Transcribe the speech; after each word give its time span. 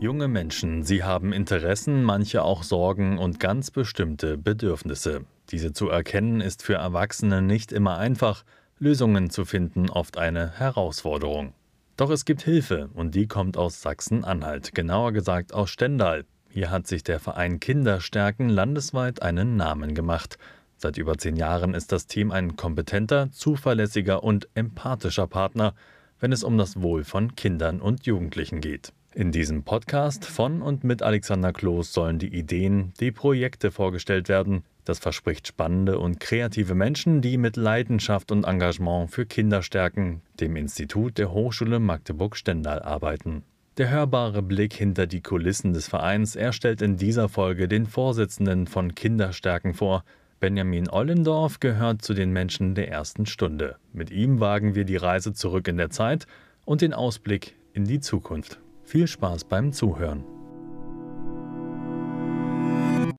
Junge 0.00 0.28
Menschen, 0.28 0.84
sie 0.84 1.02
haben 1.02 1.32
Interessen, 1.32 2.04
manche 2.04 2.44
auch 2.44 2.62
Sorgen 2.62 3.18
und 3.18 3.40
ganz 3.40 3.72
bestimmte 3.72 4.38
Bedürfnisse. 4.38 5.24
Diese 5.50 5.72
zu 5.72 5.88
erkennen 5.88 6.40
ist 6.40 6.62
für 6.62 6.74
Erwachsene 6.74 7.42
nicht 7.42 7.72
immer 7.72 7.98
einfach, 7.98 8.44
Lösungen 8.78 9.28
zu 9.28 9.44
finden 9.44 9.90
oft 9.90 10.16
eine 10.16 10.52
Herausforderung. 10.56 11.52
Doch 11.96 12.10
es 12.10 12.24
gibt 12.24 12.42
Hilfe 12.42 12.90
und 12.94 13.16
die 13.16 13.26
kommt 13.26 13.56
aus 13.56 13.82
Sachsen-Anhalt, 13.82 14.72
genauer 14.72 15.10
gesagt 15.10 15.52
aus 15.52 15.70
Stendal. 15.70 16.24
Hier 16.48 16.70
hat 16.70 16.86
sich 16.86 17.02
der 17.02 17.18
Verein 17.18 17.58
Kinderstärken 17.58 18.48
landesweit 18.50 19.22
einen 19.22 19.56
Namen 19.56 19.96
gemacht. 19.96 20.38
Seit 20.76 20.96
über 20.96 21.18
zehn 21.18 21.34
Jahren 21.34 21.74
ist 21.74 21.90
das 21.90 22.06
Team 22.06 22.30
ein 22.30 22.54
kompetenter, 22.54 23.32
zuverlässiger 23.32 24.22
und 24.22 24.48
empathischer 24.54 25.26
Partner, 25.26 25.74
wenn 26.20 26.30
es 26.30 26.44
um 26.44 26.56
das 26.56 26.80
Wohl 26.80 27.02
von 27.02 27.34
Kindern 27.34 27.80
und 27.80 28.06
Jugendlichen 28.06 28.60
geht. 28.60 28.92
In 29.18 29.32
diesem 29.32 29.64
Podcast 29.64 30.24
von 30.24 30.62
und 30.62 30.84
mit 30.84 31.02
Alexander 31.02 31.52
Kloß 31.52 31.92
sollen 31.92 32.20
die 32.20 32.32
Ideen, 32.32 32.92
die 33.00 33.10
Projekte 33.10 33.72
vorgestellt 33.72 34.28
werden. 34.28 34.62
Das 34.84 35.00
verspricht 35.00 35.48
spannende 35.48 35.98
und 35.98 36.20
kreative 36.20 36.76
Menschen, 36.76 37.20
die 37.20 37.36
mit 37.36 37.56
Leidenschaft 37.56 38.30
und 38.30 38.44
Engagement 38.44 39.10
für 39.10 39.26
Kinder 39.26 39.62
stärken, 39.62 40.22
dem 40.38 40.54
Institut 40.54 41.18
der 41.18 41.32
Hochschule 41.32 41.80
Magdeburg-Stendal 41.80 42.80
arbeiten. 42.80 43.42
Der 43.76 43.90
hörbare 43.90 44.40
Blick 44.40 44.74
hinter 44.74 45.08
die 45.08 45.20
Kulissen 45.20 45.72
des 45.72 45.88
Vereins 45.88 46.36
erstellt 46.36 46.80
in 46.80 46.96
dieser 46.96 47.28
Folge 47.28 47.66
den 47.66 47.86
Vorsitzenden 47.86 48.68
von 48.68 48.94
Kinderstärken 48.94 49.74
vor. 49.74 50.04
Benjamin 50.38 50.88
Ollendorf 50.88 51.58
gehört 51.58 52.02
zu 52.02 52.14
den 52.14 52.32
Menschen 52.32 52.76
der 52.76 52.88
ersten 52.88 53.26
Stunde. 53.26 53.78
Mit 53.92 54.12
ihm 54.12 54.38
wagen 54.38 54.76
wir 54.76 54.84
die 54.84 54.94
Reise 54.94 55.32
zurück 55.32 55.66
in 55.66 55.76
der 55.76 55.90
Zeit 55.90 56.28
und 56.64 56.82
den 56.82 56.94
Ausblick 56.94 57.56
in 57.72 57.84
die 57.84 57.98
Zukunft. 57.98 58.60
Viel 58.88 59.06
Spaß 59.06 59.44
beim 59.44 59.74
Zuhören. 59.74 60.24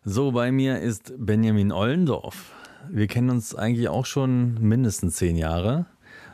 So, 0.03 0.31
bei 0.31 0.52
mir 0.52 0.80
ist 0.80 1.13
Benjamin 1.19 1.71
Ollendorf. 1.71 2.53
Wir 2.89 3.05
kennen 3.05 3.30
uns 3.30 3.53
eigentlich 3.53 3.88
auch 3.88 4.08
schon 4.08 4.55
mindestens 4.55 5.17
zehn 5.17 5.35
Jahre 5.35 5.85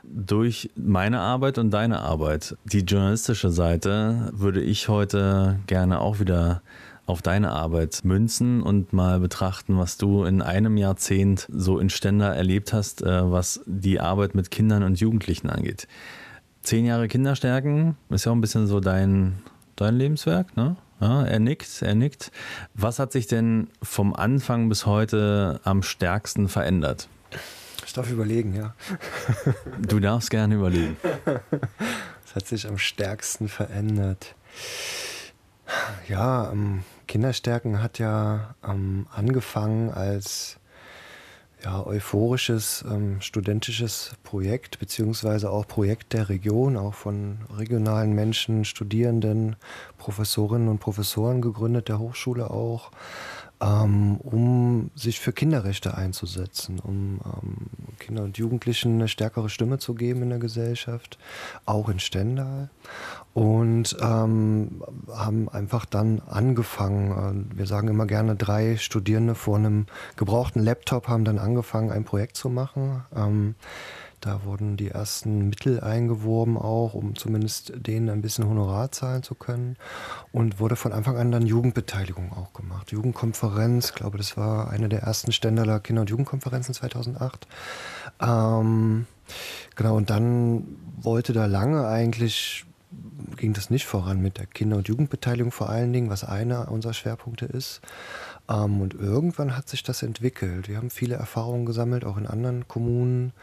durch 0.05 0.69
meine 0.77 1.19
Arbeit 1.19 1.57
und 1.57 1.71
deine 1.71 1.99
Arbeit. 1.99 2.55
Die 2.63 2.85
journalistische 2.85 3.49
Seite 3.49 4.31
würde 4.31 4.61
ich 4.61 4.87
heute 4.87 5.59
gerne 5.67 5.99
auch 5.99 6.21
wieder 6.21 6.61
auf 7.05 7.21
deine 7.21 7.51
Arbeit 7.51 8.05
münzen 8.05 8.63
und 8.63 8.93
mal 8.93 9.19
betrachten, 9.19 9.77
was 9.77 9.97
du 9.97 10.23
in 10.23 10.41
einem 10.41 10.77
Jahrzehnt 10.77 11.45
so 11.51 11.77
in 11.77 11.89
Ständer 11.89 12.33
erlebt 12.33 12.71
hast, 12.71 13.01
äh, 13.01 13.29
was 13.29 13.59
die 13.65 13.99
Arbeit 13.99 14.33
mit 14.33 14.49
Kindern 14.49 14.83
und 14.83 14.97
Jugendlichen 15.01 15.49
angeht. 15.49 15.89
Zehn 16.65 16.87
Jahre 16.87 17.07
Kinderstärken 17.07 17.95
ist 18.09 18.25
ja 18.25 18.31
auch 18.31 18.35
ein 18.35 18.41
bisschen 18.41 18.65
so 18.65 18.79
dein, 18.79 19.39
dein 19.75 19.95
Lebenswerk, 19.95 20.57
ne? 20.57 20.75
Ja, 20.99 21.23
er 21.23 21.39
nickt, 21.39 21.83
er 21.83 21.93
nickt. 21.93 22.31
Was 22.73 22.97
hat 22.97 23.11
sich 23.11 23.27
denn 23.27 23.67
vom 23.83 24.15
Anfang 24.15 24.67
bis 24.67 24.87
heute 24.87 25.59
am 25.63 25.83
stärksten 25.83 26.49
verändert? 26.49 27.07
Ich 27.85 27.93
darf 27.93 28.09
überlegen, 28.09 28.55
ja. 28.55 28.73
Du 29.79 29.99
darfst 29.99 30.31
gerne 30.31 30.55
überlegen. 30.55 30.97
Was 32.23 32.35
hat 32.35 32.47
sich 32.47 32.67
am 32.67 32.79
stärksten 32.79 33.47
verändert? 33.47 34.33
Ja, 36.07 36.51
Kinderstärken 37.07 37.83
hat 37.83 37.99
ja 37.99 38.55
ähm, 38.67 39.05
angefangen 39.13 39.91
als 39.91 40.57
ja, 41.63 41.85
euphorisches 41.85 42.83
ähm, 42.89 43.21
studentisches 43.21 44.15
Projekt, 44.23 44.79
beziehungsweise 44.79 45.49
auch 45.49 45.67
Projekt 45.67 46.13
der 46.13 46.29
Region, 46.29 46.77
auch 46.77 46.93
von 46.93 47.39
regionalen 47.55 48.13
Menschen, 48.13 48.65
Studierenden, 48.65 49.55
Professorinnen 49.97 50.67
und 50.67 50.79
Professoren 50.79 51.41
gegründet, 51.41 51.89
der 51.89 51.99
Hochschule 51.99 52.49
auch 52.49 52.91
ähm, 53.61 54.17
um 54.17 54.91
sich 54.95 55.19
für 55.19 55.33
Kinderrechte 55.33 55.95
einzusetzen, 55.95 56.79
um 56.79 57.19
ähm, 57.25 57.55
Kinder 57.99 58.23
und 58.23 58.37
Jugendlichen 58.37 58.95
eine 58.95 59.07
stärkere 59.07 59.49
Stimme 59.49 59.77
zu 59.77 59.93
geben 59.93 60.23
in 60.23 60.29
der 60.29 60.39
Gesellschaft, 60.39 61.17
auch 61.65 61.89
in 61.89 61.99
Stendal. 61.99 62.69
Und 63.33 63.97
ähm, 64.01 64.83
haben 65.13 65.49
einfach 65.49 65.85
dann 65.85 66.21
angefangen, 66.27 67.49
äh, 67.53 67.57
wir 67.57 67.65
sagen 67.65 67.87
immer 67.87 68.05
gerne, 68.05 68.35
drei 68.35 68.77
Studierende 68.77 69.35
vor 69.35 69.57
einem 69.57 69.87
gebrauchten 70.15 70.61
Laptop 70.61 71.07
haben 71.07 71.25
dann 71.25 71.39
angefangen, 71.39 71.91
ein 71.91 72.05
Projekt 72.05 72.37
zu 72.37 72.49
machen. 72.49 73.03
Da 74.25 74.43
wurden 74.43 74.75
die 74.75 74.89
ersten 74.89 75.49
Mittel 75.49 75.81
eingeworben, 75.81 76.57
auch 76.57 76.95
um 76.95 77.15
zumindest 77.15 77.73
denen 77.75 78.09
ein 78.09 78.23
bisschen 78.23 78.49
Honorar 78.49 78.91
zahlen 78.91 79.21
zu 79.21 79.35
können. 79.35 79.77
Und 80.31 80.59
wurde 80.59 80.75
von 80.75 80.93
Anfang 80.93 81.15
an 81.17 81.31
dann 81.31 81.45
Jugendbeteiligung 81.45 82.33
auch 82.33 82.51
gemacht. 82.53 82.91
Jugendkonferenz, 82.91 83.89
ich 83.89 83.93
glaube, 83.93 84.17
das 84.17 84.35
war 84.35 84.71
eine 84.71 84.89
der 84.89 85.03
ersten 85.03 85.31
Ständeler 85.31 85.79
Kinder- 85.79 86.01
und 86.01 86.09
Jugendkonferenzen 86.09 86.73
2008. 86.73 87.45
Ähm, 88.19 89.05
genau, 89.75 89.95
und 89.95 90.09
dann 90.09 90.75
wollte 90.97 91.31
da 91.31 91.45
lange 91.45 91.87
eigentlich 91.87 92.65
ging 93.37 93.53
das 93.53 93.69
nicht 93.69 93.85
voran 93.85 94.21
mit 94.21 94.37
der 94.37 94.45
Kinder- 94.45 94.77
und 94.77 94.87
Jugendbeteiligung 94.87 95.51
vor 95.51 95.69
allen 95.69 95.93
Dingen, 95.93 96.09
was 96.09 96.23
einer 96.23 96.71
unserer 96.71 96.93
Schwerpunkte 96.93 97.45
ist. 97.45 97.81
Ähm, 98.49 98.81
und 98.81 98.93
irgendwann 98.93 99.55
hat 99.55 99.69
sich 99.69 99.83
das 99.83 100.03
entwickelt. 100.03 100.67
Wir 100.67 100.77
haben 100.77 100.89
viele 100.89 101.15
Erfahrungen 101.15 101.65
gesammelt, 101.65 102.05
auch 102.05 102.17
in 102.17 102.27
anderen 102.27 102.67
Kommunen. 102.67 103.33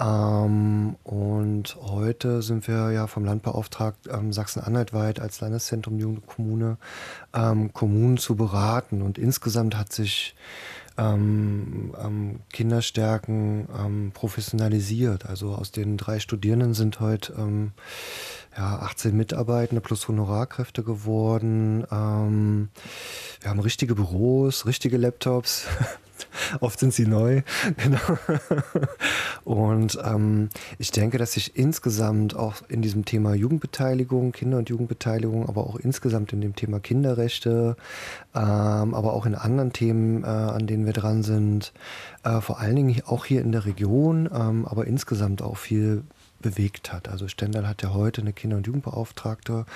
Ähm, 0.00 0.96
und 1.02 1.76
heute 1.80 2.42
sind 2.42 2.68
wir 2.68 2.90
ja 2.92 3.06
vom 3.06 3.24
Land 3.24 3.42
beauftragt, 3.42 4.08
ähm, 4.10 4.32
Sachsen-Anhalt 4.32 4.92
weit 4.92 5.20
als 5.20 5.40
Landeszentrum 5.40 5.98
Jugend 5.98 6.26
Kommune 6.26 6.78
ähm, 7.34 7.72
Kommunen 7.72 8.16
zu 8.16 8.36
beraten. 8.36 9.02
Und 9.02 9.18
insgesamt 9.18 9.76
hat 9.76 9.92
sich 9.92 10.36
ähm, 10.96 11.94
ähm, 12.02 12.40
Kinderstärken 12.52 13.68
ähm, 13.76 14.10
professionalisiert. 14.12 15.26
Also 15.26 15.54
aus 15.54 15.72
den 15.72 15.96
drei 15.96 16.20
Studierenden 16.20 16.74
sind 16.74 17.00
heute 17.00 17.34
ja, 18.56 18.80
18 18.80 19.16
Mitarbeitende 19.16 19.80
plus 19.80 20.08
Honorarkräfte 20.08 20.82
geworden. 20.82 21.84
wir 21.88 23.50
haben 23.50 23.60
richtige 23.60 23.94
Büros, 23.94 24.66
richtige 24.66 24.96
Laptops. 24.96 25.66
Oft 26.60 26.78
sind 26.80 26.94
sie 26.94 27.06
neu. 27.06 27.42
Genau. 27.76 28.18
Und 29.44 29.98
ähm, 30.04 30.48
ich 30.78 30.90
denke, 30.90 31.18
dass 31.18 31.32
sich 31.32 31.56
insgesamt 31.56 32.36
auch 32.36 32.56
in 32.68 32.82
diesem 32.82 33.04
Thema 33.04 33.34
Jugendbeteiligung, 33.34 34.32
Kinder- 34.32 34.58
und 34.58 34.68
Jugendbeteiligung, 34.68 35.48
aber 35.48 35.62
auch 35.66 35.76
insgesamt 35.76 36.32
in 36.32 36.40
dem 36.40 36.54
Thema 36.54 36.80
Kinderrechte, 36.80 37.76
ähm, 38.34 38.94
aber 38.94 39.12
auch 39.12 39.26
in 39.26 39.34
anderen 39.34 39.72
Themen, 39.72 40.24
äh, 40.24 40.26
an 40.26 40.66
denen 40.66 40.86
wir 40.86 40.92
dran 40.92 41.22
sind, 41.22 41.72
äh, 42.24 42.40
vor 42.40 42.58
allen 42.58 42.76
Dingen 42.76 43.00
auch 43.06 43.24
hier 43.24 43.40
in 43.40 43.52
der 43.52 43.64
Region, 43.64 44.28
ähm, 44.32 44.66
aber 44.66 44.86
insgesamt 44.86 45.40
auch 45.40 45.56
viel 45.56 46.02
bewegt 46.40 46.92
hat. 46.92 47.08
Also 47.08 47.28
Stendal 47.28 47.66
hat 47.66 47.82
ja 47.82 47.92
heute 47.92 48.20
eine 48.20 48.32
Kinder- 48.32 48.56
und 48.56 48.66
Jugendbeauftragte. 48.66 49.66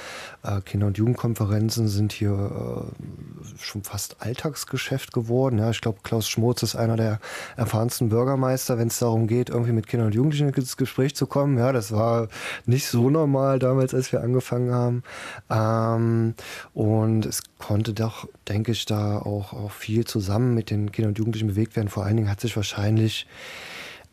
Äh, 0.43 0.61
Kinder- 0.61 0.87
und 0.87 0.99
Jugendkonferenzen 0.99 1.89
sind 1.89 2.13
hier 2.13 2.33
äh, 2.33 3.59
schon 3.59 3.83
fast 3.83 4.17
Alltagsgeschäft 4.21 5.13
geworden. 5.13 5.59
Ja, 5.59 5.71
ich 5.71 5.81
glaube, 5.81 6.01
Klaus 6.03 6.29
Schmurz 6.29 6.63
ist 6.63 6.77
einer 6.77 6.97
der 6.97 7.21
erfahrensten 7.57 8.09
Bürgermeister, 8.09 8.79
wenn 8.79 8.89
es 8.89 8.99
darum 8.99 9.27
geht, 9.27 9.51
irgendwie 9.51 9.73
mit 9.73 9.87
Kindern 9.87 10.07
und 10.07 10.15
Jugendlichen 10.15 10.49
ins 10.51 10.77
Gespräch 10.77 11.17
zu 11.17 11.27
kommen. 11.27 11.59
Ja, 11.59 11.73
das 11.73 11.93
war 11.93 12.29
nicht 12.67 12.87
so 12.87 13.11
normal 13.11 13.59
damals, 13.59 13.95
als 13.95 14.13
wir 14.13 14.21
angefangen 14.21 14.73
haben. 14.73 15.03
Ähm, 15.51 16.35
und 16.75 17.27
es 17.27 17.43
konnte 17.59 17.93
doch, 17.93 18.29
denke 18.49 18.73
ich, 18.73 18.87
da 18.87 19.19
auch, 19.19 19.53
auch 19.53 19.73
viel 19.73 20.05
zusammen 20.05 20.55
mit 20.55 20.71
den 20.71 20.93
Kindern 20.93 21.11
und 21.11 21.19
Jugendlichen 21.19 21.49
bewegt 21.49 21.77
werden. 21.77 21.89
Vor 21.89 22.05
allen 22.05 22.17
Dingen 22.17 22.31
hat 22.31 22.41
sich 22.41 22.57
wahrscheinlich 22.57 23.27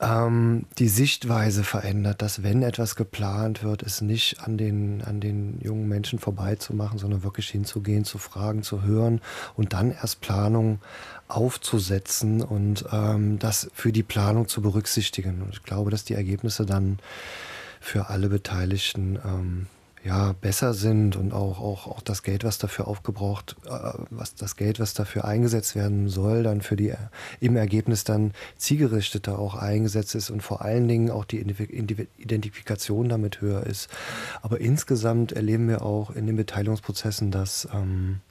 ähm, 0.01 0.65
die 0.77 0.87
Sichtweise 0.87 1.63
verändert, 1.63 2.21
dass 2.21 2.43
wenn 2.43 2.63
etwas 2.63 2.95
geplant 2.95 3.63
wird, 3.63 3.83
es 3.83 4.01
nicht 4.01 4.41
an 4.41 4.57
den, 4.57 5.01
an 5.03 5.19
den 5.19 5.59
jungen 5.61 5.87
Menschen 5.87 6.19
vorbeizumachen, 6.19 6.99
sondern 6.99 7.23
wirklich 7.23 7.49
hinzugehen, 7.49 8.05
zu 8.05 8.17
fragen, 8.17 8.63
zu 8.63 8.83
hören 8.83 9.21
und 9.55 9.73
dann 9.73 9.91
erst 9.91 10.21
Planung 10.21 10.79
aufzusetzen 11.27 12.41
und 12.41 12.85
ähm, 12.91 13.39
das 13.39 13.69
für 13.73 13.91
die 13.91 14.03
Planung 14.03 14.47
zu 14.47 14.61
berücksichtigen. 14.61 15.41
Und 15.41 15.53
ich 15.53 15.63
glaube, 15.63 15.91
dass 15.91 16.05
die 16.05 16.15
Ergebnisse 16.15 16.65
dann 16.65 16.99
für 17.81 18.09
alle 18.09 18.29
Beteiligten 18.29 19.19
ähm, 19.23 19.67
ja, 20.03 20.33
besser 20.33 20.73
sind 20.73 21.15
und 21.15 21.33
auch, 21.33 21.59
auch, 21.59 21.87
auch 21.87 22.01
das 22.01 22.23
Geld, 22.23 22.43
was 22.43 22.57
dafür 22.57 22.87
aufgebraucht, 22.87 23.57
äh, 23.65 23.69
was 24.09 24.35
das 24.35 24.55
Geld, 24.55 24.79
was 24.79 24.93
dafür 24.93 25.25
eingesetzt 25.25 25.75
werden 25.75 26.07
soll, 26.07 26.43
dann 26.43 26.61
für 26.61 26.75
die 26.75 26.93
im 27.39 27.55
Ergebnis 27.55 28.05
dann 28.05 28.33
zielgerichteter 28.57 29.37
auch 29.37 29.55
eingesetzt 29.55 30.15
ist 30.15 30.29
und 30.29 30.41
vor 30.41 30.61
allen 30.61 30.87
Dingen 30.87 31.11
auch 31.11 31.25
die 31.25 31.39
Identifikation 31.39 33.09
damit 33.09 33.41
höher 33.41 33.65
ist. 33.65 33.89
Aber 34.41 34.61
insgesamt 34.61 35.33
erleben 35.33 35.67
wir 35.67 35.81
auch 35.81 36.11
in 36.11 36.27
den 36.27 36.35
Beteiligungsprozessen, 36.37 37.31
dass 37.31 37.67
ähm, 37.73 38.21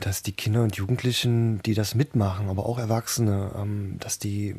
dass 0.00 0.22
die 0.22 0.32
Kinder 0.32 0.64
und 0.64 0.74
Jugendlichen, 0.74 1.62
die 1.62 1.74
das 1.74 1.94
mitmachen, 1.94 2.48
aber 2.48 2.66
auch 2.66 2.78
Erwachsene, 2.78 3.52
ähm, 3.56 3.96
dass 4.00 4.18
die 4.18 4.56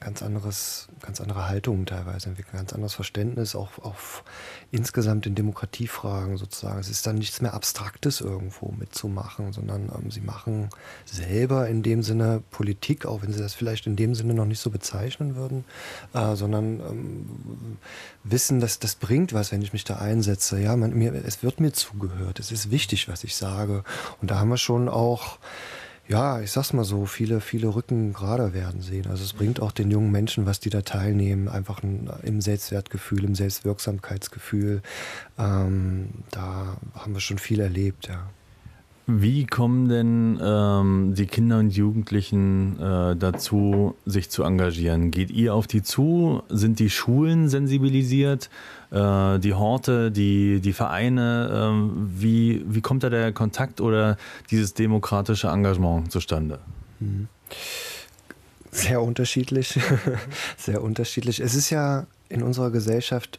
ganz 0.00 0.22
anderes, 0.22 0.88
ganz 1.00 1.20
andere 1.20 1.48
Haltungen 1.48 1.86
teilweise 1.86 2.28
entwickeln, 2.28 2.56
ganz 2.56 2.72
anderes 2.72 2.94
Verständnis, 2.94 3.54
auch, 3.54 3.78
auch 3.78 3.96
insgesamt 4.70 5.26
in 5.26 5.34
Demokratiefragen 5.34 6.36
sozusagen. 6.36 6.78
Es 6.78 6.88
ist 6.88 7.06
dann 7.06 7.16
nichts 7.16 7.40
mehr 7.40 7.54
Abstraktes 7.54 8.20
irgendwo 8.20 8.72
mitzumachen, 8.72 9.52
sondern 9.52 9.90
ähm, 9.94 10.10
sie 10.10 10.20
machen 10.20 10.70
selber 11.04 11.68
in 11.68 11.82
dem 11.82 12.02
Sinne 12.02 12.42
Politik, 12.50 13.06
auch 13.06 13.22
wenn 13.22 13.32
sie 13.32 13.40
das 13.40 13.54
vielleicht 13.54 13.86
in 13.86 13.96
dem 13.96 14.14
Sinne 14.14 14.34
noch 14.34 14.46
nicht 14.46 14.60
so 14.60 14.70
bezeichnen 14.70 15.36
würden, 15.36 15.64
äh, 16.12 16.34
sondern 16.36 16.80
ähm, 16.80 17.78
wissen, 18.24 18.60
dass 18.60 18.78
das 18.78 18.94
bringt 18.94 19.32
was, 19.32 19.52
wenn 19.52 19.62
ich 19.62 19.72
mich 19.72 19.84
da 19.84 19.96
einsetze. 19.96 20.60
Ja, 20.60 20.76
man, 20.76 20.92
mir, 20.94 21.14
es 21.14 21.42
wird 21.42 21.60
mir 21.60 21.72
zugehört, 21.72 22.40
es 22.40 22.52
ist 22.52 22.70
wichtig, 22.70 23.08
was 23.08 23.24
ich 23.24 23.36
sage. 23.36 23.84
Und 24.20 24.30
da 24.30 24.38
haben 24.38 24.48
wir 24.48 24.56
schon 24.56 24.88
auch 24.88 25.38
ja, 26.08 26.40
ich 26.40 26.52
sag's 26.52 26.72
mal 26.72 26.84
so, 26.84 27.06
viele, 27.06 27.40
viele 27.40 27.74
Rücken 27.74 28.12
gerader 28.12 28.54
werden 28.54 28.80
sehen. 28.80 29.06
Also 29.08 29.24
es 29.24 29.32
bringt 29.32 29.60
auch 29.60 29.72
den 29.72 29.90
jungen 29.90 30.12
Menschen, 30.12 30.46
was 30.46 30.60
die 30.60 30.70
da 30.70 30.82
teilnehmen, 30.82 31.48
einfach 31.48 31.82
ein, 31.82 32.08
im 32.22 32.40
Selbstwertgefühl, 32.40 33.24
im 33.24 33.34
Selbstwirksamkeitsgefühl. 33.34 34.82
Ähm, 35.38 36.10
da 36.30 36.76
haben 36.94 37.14
wir 37.14 37.20
schon 37.20 37.38
viel 37.38 37.60
erlebt, 37.60 38.08
ja. 38.08 38.28
Wie 39.08 39.46
kommen 39.46 39.88
denn 39.88 40.40
ähm, 40.42 41.14
die 41.14 41.26
Kinder 41.26 41.58
und 41.58 41.70
Jugendlichen 41.70 42.80
äh, 42.80 43.14
dazu, 43.14 43.94
sich 44.04 44.30
zu 44.30 44.42
engagieren? 44.42 45.12
Geht 45.12 45.30
ihr 45.30 45.54
auf 45.54 45.68
die 45.68 45.84
zu? 45.84 46.42
Sind 46.48 46.80
die 46.80 46.90
Schulen 46.90 47.48
sensibilisiert? 47.48 48.50
Äh, 48.90 49.38
die 49.38 49.54
Horte, 49.54 50.10
die, 50.10 50.60
die 50.60 50.72
Vereine? 50.72 51.70
Äh, 51.72 52.20
wie, 52.20 52.64
wie 52.66 52.80
kommt 52.80 53.04
da 53.04 53.10
der 53.10 53.32
Kontakt 53.32 53.80
oder 53.80 54.16
dieses 54.50 54.74
demokratische 54.74 55.48
Engagement 55.48 56.10
zustande? 56.10 56.58
Mhm. 56.98 57.28
Sehr 58.72 59.00
unterschiedlich. 59.00 59.78
Sehr 60.56 60.82
unterschiedlich. 60.82 61.38
Es 61.38 61.54
ist 61.54 61.70
ja 61.70 62.06
in 62.28 62.42
unserer 62.42 62.72
Gesellschaft 62.72 63.38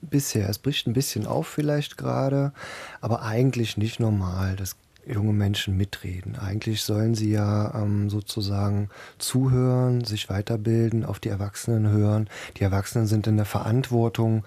bisher. 0.00 0.48
Es 0.48 0.58
bricht 0.58 0.86
ein 0.86 0.92
bisschen 0.92 1.26
auf 1.26 1.46
vielleicht 1.46 1.96
gerade, 1.96 2.52
aber 3.00 3.22
eigentlich 3.22 3.76
nicht 3.76 4.00
normal, 4.00 4.56
dass 4.56 4.76
junge 5.08 5.32
Menschen 5.32 5.76
mitreden. 5.76 6.36
Eigentlich 6.36 6.82
sollen 6.82 7.14
sie 7.14 7.30
ja 7.30 7.74
ähm, 7.74 8.10
sozusagen 8.10 8.90
zuhören, 9.18 10.04
sich 10.04 10.28
weiterbilden, 10.28 11.04
auf 11.04 11.18
die 11.18 11.28
Erwachsenen 11.28 11.90
hören. 11.90 12.28
Die 12.56 12.62
Erwachsenen 12.62 13.06
sind 13.06 13.26
in 13.26 13.36
der 13.36 13.46
Verantwortung, 13.46 14.44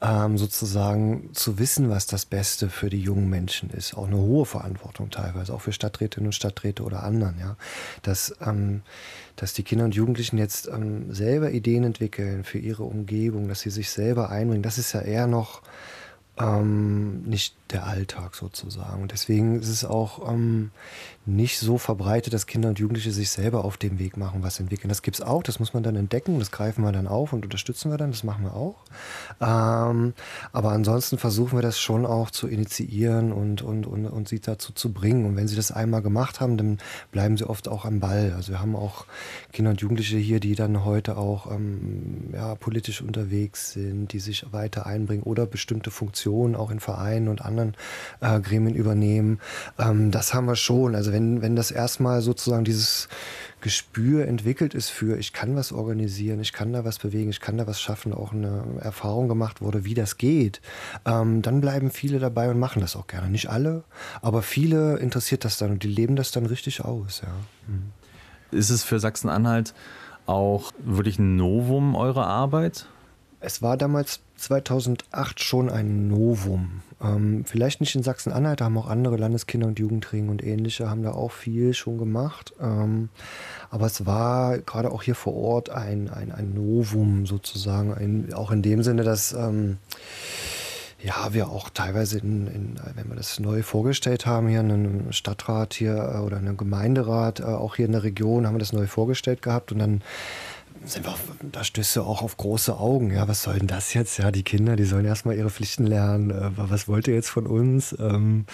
ähm, 0.00 0.36
sozusagen 0.36 1.30
zu 1.32 1.58
wissen, 1.58 1.90
was 1.90 2.06
das 2.06 2.26
Beste 2.26 2.68
für 2.68 2.90
die 2.90 3.00
jungen 3.00 3.30
Menschen 3.30 3.70
ist. 3.70 3.94
Auch 3.94 4.06
eine 4.06 4.18
hohe 4.18 4.46
Verantwortung 4.46 5.10
teilweise, 5.10 5.54
auch 5.54 5.60
für 5.62 5.72
Stadträtinnen 5.72 6.28
und 6.28 6.34
Stadträte 6.34 6.82
oder 6.82 7.02
anderen. 7.02 7.38
Ja, 7.38 7.56
dass 8.02 8.34
ähm, 8.40 8.82
dass 9.36 9.54
die 9.54 9.62
Kinder 9.62 9.86
und 9.86 9.94
Jugendlichen 9.94 10.36
jetzt 10.36 10.68
ähm, 10.68 11.14
selber 11.14 11.50
Ideen 11.50 11.84
entwickeln 11.84 12.44
für 12.44 12.58
ihre 12.58 12.82
Umgebung, 12.82 13.48
dass 13.48 13.60
sie 13.60 13.70
sich 13.70 13.88
selber 13.90 14.28
einbringen, 14.28 14.62
das 14.62 14.76
ist 14.76 14.92
ja 14.92 15.00
eher 15.00 15.26
noch 15.26 15.62
ähm, 16.38 17.22
nicht 17.22 17.54
der 17.72 17.86
Alltag 17.86 18.34
sozusagen. 18.34 19.02
Und 19.02 19.12
deswegen 19.12 19.60
ist 19.60 19.68
es 19.68 19.84
auch 19.84 20.30
ähm, 20.30 20.70
nicht 21.26 21.58
so 21.58 21.78
verbreitet, 21.78 22.32
dass 22.32 22.46
Kinder 22.46 22.70
und 22.70 22.78
Jugendliche 22.78 23.12
sich 23.12 23.30
selber 23.30 23.64
auf 23.64 23.76
dem 23.76 23.98
Weg 23.98 24.16
machen, 24.16 24.42
was 24.42 24.58
entwickeln. 24.58 24.88
Das 24.88 25.02
gibt 25.02 25.16
es 25.18 25.22
auch, 25.22 25.42
das 25.42 25.60
muss 25.60 25.74
man 25.74 25.82
dann 25.82 25.96
entdecken, 25.96 26.38
das 26.38 26.50
greifen 26.50 26.82
wir 26.82 26.92
dann 26.92 27.06
auf 27.06 27.32
und 27.32 27.44
unterstützen 27.44 27.90
wir 27.90 27.98
dann, 27.98 28.10
das 28.10 28.24
machen 28.24 28.44
wir 28.44 28.54
auch. 28.54 28.76
Ähm, 29.40 30.14
aber 30.52 30.72
ansonsten 30.72 31.18
versuchen 31.18 31.58
wir 31.58 31.62
das 31.62 31.78
schon 31.78 32.06
auch 32.06 32.30
zu 32.30 32.48
initiieren 32.48 33.32
und, 33.32 33.62
und, 33.62 33.86
und, 33.86 34.06
und 34.06 34.28
sie 34.28 34.40
dazu 34.40 34.72
zu 34.72 34.92
bringen. 34.92 35.26
Und 35.26 35.36
wenn 35.36 35.46
sie 35.46 35.56
das 35.56 35.70
einmal 35.70 36.02
gemacht 36.02 36.40
haben, 36.40 36.56
dann 36.56 36.78
bleiben 37.12 37.36
sie 37.36 37.48
oft 37.48 37.68
auch 37.68 37.84
am 37.84 38.00
Ball. 38.00 38.32
Also 38.34 38.52
wir 38.52 38.60
haben 38.60 38.74
auch 38.74 39.04
Kinder 39.52 39.72
und 39.72 39.80
Jugendliche 39.80 40.16
hier, 40.16 40.40
die 40.40 40.54
dann 40.54 40.84
heute 40.84 41.18
auch 41.18 41.50
ähm, 41.50 42.30
ja, 42.32 42.54
politisch 42.54 43.02
unterwegs 43.02 43.72
sind, 43.72 44.12
die 44.12 44.20
sich 44.20 44.52
weiter 44.52 44.86
einbringen 44.86 45.22
oder 45.22 45.44
bestimmte 45.46 45.90
Funktionen 45.90 46.56
auch 46.56 46.70
in 46.70 46.80
Vereinen 46.80 47.28
und 47.28 47.42
anderen 47.42 47.59
äh, 48.20 48.40
Gremien 48.40 48.74
übernehmen. 48.74 49.40
Ähm, 49.78 50.10
das 50.10 50.34
haben 50.34 50.46
wir 50.46 50.56
schon. 50.56 50.94
Also 50.94 51.12
wenn, 51.12 51.42
wenn 51.42 51.56
das 51.56 51.70
erstmal 51.70 52.20
sozusagen 52.22 52.64
dieses 52.64 53.08
Gespür 53.60 54.26
entwickelt 54.26 54.74
ist 54.74 54.88
für, 54.88 55.18
ich 55.18 55.32
kann 55.32 55.54
was 55.54 55.72
organisieren, 55.72 56.40
ich 56.40 56.52
kann 56.52 56.72
da 56.72 56.84
was 56.84 56.98
bewegen, 56.98 57.30
ich 57.30 57.40
kann 57.40 57.58
da 57.58 57.66
was 57.66 57.80
schaffen, 57.80 58.12
auch 58.12 58.32
eine 58.32 58.64
Erfahrung 58.80 59.28
gemacht 59.28 59.60
wurde, 59.60 59.84
wie 59.84 59.94
das 59.94 60.16
geht, 60.16 60.60
ähm, 61.04 61.42
dann 61.42 61.60
bleiben 61.60 61.90
viele 61.90 62.18
dabei 62.18 62.50
und 62.50 62.58
machen 62.58 62.80
das 62.80 62.96
auch 62.96 63.06
gerne. 63.06 63.28
Nicht 63.28 63.50
alle, 63.50 63.84
aber 64.22 64.42
viele 64.42 64.96
interessiert 64.98 65.44
das 65.44 65.58
dann 65.58 65.72
und 65.72 65.82
die 65.82 65.88
leben 65.88 66.16
das 66.16 66.30
dann 66.30 66.46
richtig 66.46 66.84
aus. 66.84 67.22
Ja. 67.22 67.32
Mhm. 67.68 67.92
Ist 68.50 68.70
es 68.70 68.82
für 68.82 68.98
Sachsen-Anhalt 68.98 69.74
auch 70.26 70.72
wirklich 70.78 71.18
ein 71.18 71.36
Novum, 71.36 71.94
eure 71.94 72.24
Arbeit? 72.26 72.86
Es 73.40 73.62
war 73.62 73.78
damals 73.78 74.20
2008 74.36 75.42
schon 75.42 75.70
ein 75.70 76.08
Novum. 76.08 76.82
Ähm, 77.02 77.44
vielleicht 77.46 77.80
nicht 77.80 77.94
in 77.94 78.02
Sachsen-Anhalt, 78.02 78.60
da 78.60 78.66
haben 78.66 78.76
auch 78.76 78.88
andere 78.88 79.16
Landeskinder- 79.16 79.66
und 79.66 79.78
Jugendring 79.78 80.28
und 80.28 80.44
ähnliche, 80.44 80.90
haben 80.90 81.02
da 81.02 81.12
auch 81.12 81.32
viel 81.32 81.72
schon 81.72 81.96
gemacht. 81.96 82.52
Ähm, 82.60 83.08
aber 83.70 83.86
es 83.86 84.04
war 84.04 84.58
gerade 84.58 84.90
auch 84.92 85.02
hier 85.02 85.14
vor 85.14 85.34
Ort 85.34 85.70
ein, 85.70 86.10
ein, 86.10 86.32
ein 86.32 86.52
Novum 86.52 87.24
sozusagen, 87.24 87.94
ein, 87.94 88.34
auch 88.34 88.50
in 88.50 88.60
dem 88.60 88.82
Sinne, 88.82 89.04
dass 89.04 89.32
ähm, 89.32 89.78
ja, 91.02 91.32
wir 91.32 91.48
auch 91.48 91.70
teilweise, 91.70 92.18
in, 92.18 92.46
in, 92.46 92.80
wenn 92.94 93.08
wir 93.08 93.16
das 93.16 93.40
neu 93.40 93.62
vorgestellt 93.62 94.26
haben, 94.26 94.48
hier 94.48 94.60
einen 94.60 95.14
Stadtrat 95.14 95.72
hier 95.72 95.94
äh, 95.96 96.18
oder 96.18 96.36
einen 96.36 96.58
Gemeinderat, 96.58 97.40
äh, 97.40 97.44
auch 97.44 97.76
hier 97.76 97.86
in 97.86 97.92
der 97.92 98.02
Region, 98.02 98.46
haben 98.46 98.54
wir 98.54 98.60
das 98.60 98.74
neu 98.74 98.86
vorgestellt 98.86 99.40
gehabt 99.40 99.72
und 99.72 99.78
dann 99.78 100.02
sind 100.84 101.04
wir, 101.04 101.14
da 101.52 101.62
stößt 101.62 101.96
du 101.96 102.02
auch 102.02 102.22
auf 102.22 102.36
große 102.36 102.76
Augen. 102.76 103.12
Ja, 103.12 103.28
was 103.28 103.42
soll 103.42 103.58
denn 103.58 103.66
das 103.66 103.92
jetzt? 103.92 104.18
Ja, 104.18 104.30
die 104.30 104.42
Kinder, 104.42 104.76
die 104.76 104.84
sollen 104.84 105.04
erstmal 105.04 105.36
ihre 105.36 105.50
Pflichten 105.50 105.86
lernen. 105.86 106.30
Äh, 106.30 106.50
was 106.56 106.88
wollt 106.88 107.06
ihr 107.06 107.14
jetzt 107.14 107.28
von 107.28 107.46
uns? 107.46 107.94
Ähm, 107.98 108.46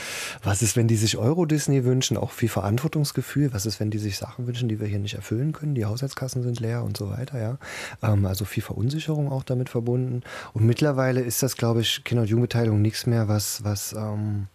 was 0.43 0.62
ist, 0.62 0.76
wenn 0.76 0.88
die 0.88 0.96
sich 0.96 1.17
Euro-Disney 1.17 1.84
wünschen? 1.84 2.17
Auch 2.17 2.32
viel 2.32 2.49
Verantwortungsgefühl. 2.49 3.52
Was 3.52 3.67
ist, 3.67 3.78
wenn 3.81 3.90
die 3.90 3.99
sich 3.99 4.19
Sachen 4.19 4.46
wünschen, 4.46 4.69
die 4.69 4.81
wir 4.81 4.87
hier 4.87 4.99
nicht 4.99 5.14
erfüllen 5.14 5.52
können? 5.52 5.75
Die 5.75 5.84
Haushaltskassen 5.84 6.43
sind 6.43 6.58
leer 6.61 6.82
und 6.82 6.96
so 6.96 7.11
weiter, 7.11 7.40
ja. 7.40 7.58
Ähm, 8.02 8.26
also 8.26 8.44
viel 8.44 8.62
Verunsicherung 8.62 9.31
auch 9.31 9.44
damit 9.44 9.69
verbunden. 9.69 10.22
Und 10.52 10.67
mittlerweile 10.67 11.20
ist 11.20 11.43
das, 11.43 11.56
glaube 11.56 11.81
ich, 11.81 12.02
Kinder- 12.05 12.22
und 12.22 12.29
Jugendbeteiligung 12.29 12.82
nichts 12.82 13.06
mehr, 13.06 13.29
was, 13.29 13.62
was, 13.62 13.93
ähm, 13.93 14.49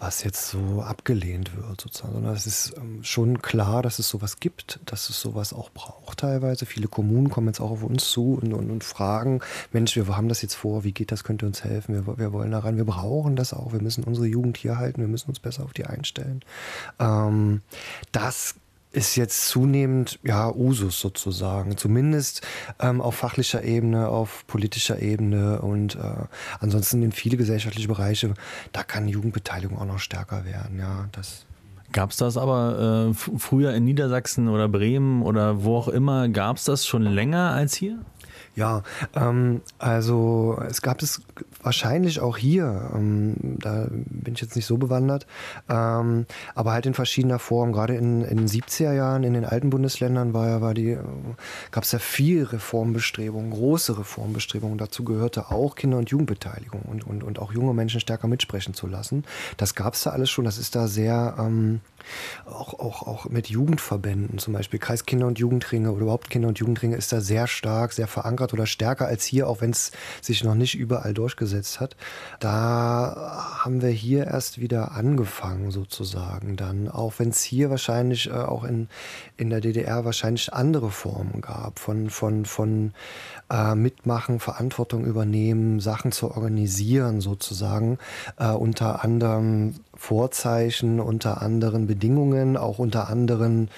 was 0.00 0.24
jetzt 0.24 0.48
so 0.48 0.82
abgelehnt 0.82 1.54
wird, 1.54 1.82
sozusagen, 1.82 2.14
sondern 2.14 2.34
es 2.34 2.46
ist 2.46 2.74
ähm, 2.78 3.04
schon 3.04 3.42
klar, 3.42 3.82
dass 3.82 3.98
es 3.98 4.08
sowas 4.08 4.40
gibt, 4.40 4.80
dass 4.86 5.10
es 5.10 5.20
sowas 5.20 5.52
auch 5.52 5.70
braucht 5.70 6.20
teilweise. 6.20 6.64
Viele 6.64 6.88
Kommunen 6.88 7.28
kommen 7.28 7.48
jetzt 7.48 7.60
auch 7.60 7.70
auf 7.70 7.82
uns 7.82 8.10
zu 8.10 8.38
und, 8.42 8.54
und, 8.54 8.70
und 8.70 8.82
fragen, 8.82 9.40
Mensch, 9.72 9.94
wir 9.96 10.08
haben 10.16 10.30
das 10.30 10.40
jetzt 10.40 10.54
vor, 10.54 10.84
wie 10.84 10.92
geht 10.92 11.12
das, 11.12 11.22
könnt 11.22 11.42
ihr 11.42 11.46
uns 11.46 11.64
helfen, 11.64 11.94
wir, 11.94 12.18
wir 12.18 12.32
wollen 12.32 12.50
daran, 12.50 12.78
wir 12.78 12.86
brauchen 12.86 13.36
das 13.36 13.52
auch, 13.52 13.72
wir 13.74 13.82
müssen 13.82 14.02
unsere 14.04 14.26
Jugend 14.26 14.56
hier 14.56 14.78
halten, 14.78 15.02
wir 15.02 15.08
müssen 15.08 15.28
uns 15.28 15.38
besser 15.38 15.64
auf 15.64 15.74
die 15.74 15.84
einstellen. 15.84 16.40
Ähm, 16.98 17.60
das 18.10 18.54
ist 18.92 19.16
jetzt 19.16 19.48
zunehmend 19.48 20.18
ja 20.22 20.50
Usus 20.50 21.00
sozusagen, 21.00 21.76
zumindest 21.76 22.46
ähm, 22.80 23.00
auf 23.00 23.14
fachlicher 23.16 23.62
Ebene, 23.62 24.08
auf 24.08 24.46
politischer 24.46 25.00
Ebene 25.00 25.60
und 25.62 25.94
äh, 25.94 26.26
ansonsten 26.58 27.02
in 27.02 27.12
viele 27.12 27.36
gesellschaftliche 27.36 27.88
Bereiche. 27.88 28.34
Da 28.72 28.82
kann 28.82 29.08
Jugendbeteiligung 29.08 29.78
auch 29.78 29.86
noch 29.86 29.98
stärker 29.98 30.44
werden. 30.44 30.78
Ja, 30.78 31.08
das. 31.12 31.46
Gab 31.92 32.10
es 32.10 32.18
das 32.18 32.36
aber 32.36 33.10
äh, 33.10 33.14
früher 33.14 33.74
in 33.74 33.84
Niedersachsen 33.84 34.48
oder 34.48 34.68
Bremen 34.68 35.22
oder 35.22 35.64
wo 35.64 35.76
auch 35.76 35.88
immer? 35.88 36.28
Gab 36.28 36.56
es 36.56 36.64
das 36.64 36.86
schon 36.86 37.02
länger 37.02 37.50
als 37.50 37.74
hier? 37.74 37.98
Ja, 38.54 38.82
ähm, 39.14 39.62
also 39.78 40.60
es 40.68 40.82
gab 40.82 41.02
es 41.02 41.22
wahrscheinlich 41.62 42.20
auch 42.20 42.36
hier, 42.36 42.90
ähm, 42.94 43.36
da 43.58 43.86
bin 43.90 44.34
ich 44.34 44.40
jetzt 44.40 44.56
nicht 44.56 44.66
so 44.66 44.78
bewandert, 44.78 45.26
ähm, 45.68 46.26
aber 46.54 46.72
halt 46.72 46.86
in 46.86 46.94
verschiedener 46.94 47.38
Form. 47.38 47.72
Gerade 47.72 47.94
in, 47.94 48.22
in 48.22 48.38
den 48.38 48.48
70er 48.48 48.92
Jahren 48.92 49.24
in 49.24 49.34
den 49.34 49.44
alten 49.44 49.70
Bundesländern 49.70 50.32
war 50.32 50.60
war 50.60 50.74
die, 50.74 50.96
gab 51.70 51.84
es 51.84 51.92
ja 51.92 51.98
viel 51.98 52.44
Reformbestrebungen, 52.44 53.50
große 53.50 53.98
Reformbestrebungen. 53.98 54.78
Dazu 54.78 55.04
gehörte 55.04 55.50
auch 55.50 55.74
Kinder- 55.74 55.98
und 55.98 56.10
Jugendbeteiligung 56.10 56.82
und, 56.82 57.06
und, 57.06 57.22
und 57.22 57.38
auch 57.38 57.52
junge 57.52 57.74
Menschen 57.74 58.00
stärker 58.00 58.26
mitsprechen 58.26 58.74
zu 58.74 58.86
lassen. 58.86 59.24
Das 59.56 59.74
gab 59.74 59.94
es 59.94 60.02
da 60.02 60.10
alles 60.10 60.30
schon, 60.30 60.44
das 60.44 60.58
ist 60.58 60.74
da 60.74 60.88
sehr 60.88 61.36
ähm, 61.38 61.80
auch, 62.46 62.78
auch, 62.78 63.06
auch 63.06 63.28
mit 63.28 63.48
Jugendverbänden, 63.48 64.38
zum 64.38 64.54
Beispiel 64.54 64.78
Kreiskinder- 64.78 65.26
und 65.26 65.38
Jugendringe 65.38 65.92
oder 65.92 66.02
überhaupt 66.02 66.30
Kinder- 66.30 66.48
und 66.48 66.58
Jugendringe 66.58 66.96
ist 66.96 67.12
da 67.12 67.20
sehr 67.20 67.46
stark, 67.46 67.92
sehr 67.92 68.08
verankert 68.08 68.52
oder 68.52 68.66
stärker 68.66 69.06
als 69.06 69.24
hier, 69.24 69.48
auch 69.48 69.60
wenn 69.60 69.70
es 69.70 69.92
sich 70.22 70.42
noch 70.42 70.54
nicht 70.54 70.78
überall 70.78 71.14
durchgesetzt 71.14 71.49
hat. 71.80 71.96
Da 72.38 73.58
haben 73.64 73.82
wir 73.82 73.90
hier 73.90 74.26
erst 74.26 74.60
wieder 74.60 74.92
angefangen 74.92 75.70
sozusagen 75.70 76.56
dann, 76.56 76.88
auch 76.88 77.14
wenn 77.18 77.30
es 77.30 77.42
hier 77.42 77.70
wahrscheinlich 77.70 78.28
äh, 78.28 78.32
auch 78.32 78.64
in, 78.64 78.88
in 79.36 79.50
der 79.50 79.60
DDR 79.60 80.04
wahrscheinlich 80.04 80.52
andere 80.52 80.90
Formen 80.90 81.40
gab 81.40 81.78
von, 81.78 82.10
von, 82.10 82.44
von 82.44 82.92
äh, 83.50 83.74
Mitmachen, 83.74 84.40
Verantwortung 84.40 85.04
übernehmen, 85.04 85.80
Sachen 85.80 86.12
zu 86.12 86.30
organisieren 86.30 87.20
sozusagen, 87.20 87.98
äh, 88.38 88.50
unter 88.50 89.04
anderem 89.04 89.74
Vorzeichen, 89.94 91.00
unter 91.00 91.42
anderen 91.42 91.86
Bedingungen, 91.86 92.56
auch 92.56 92.78
unter 92.78 93.08
anderen 93.08 93.68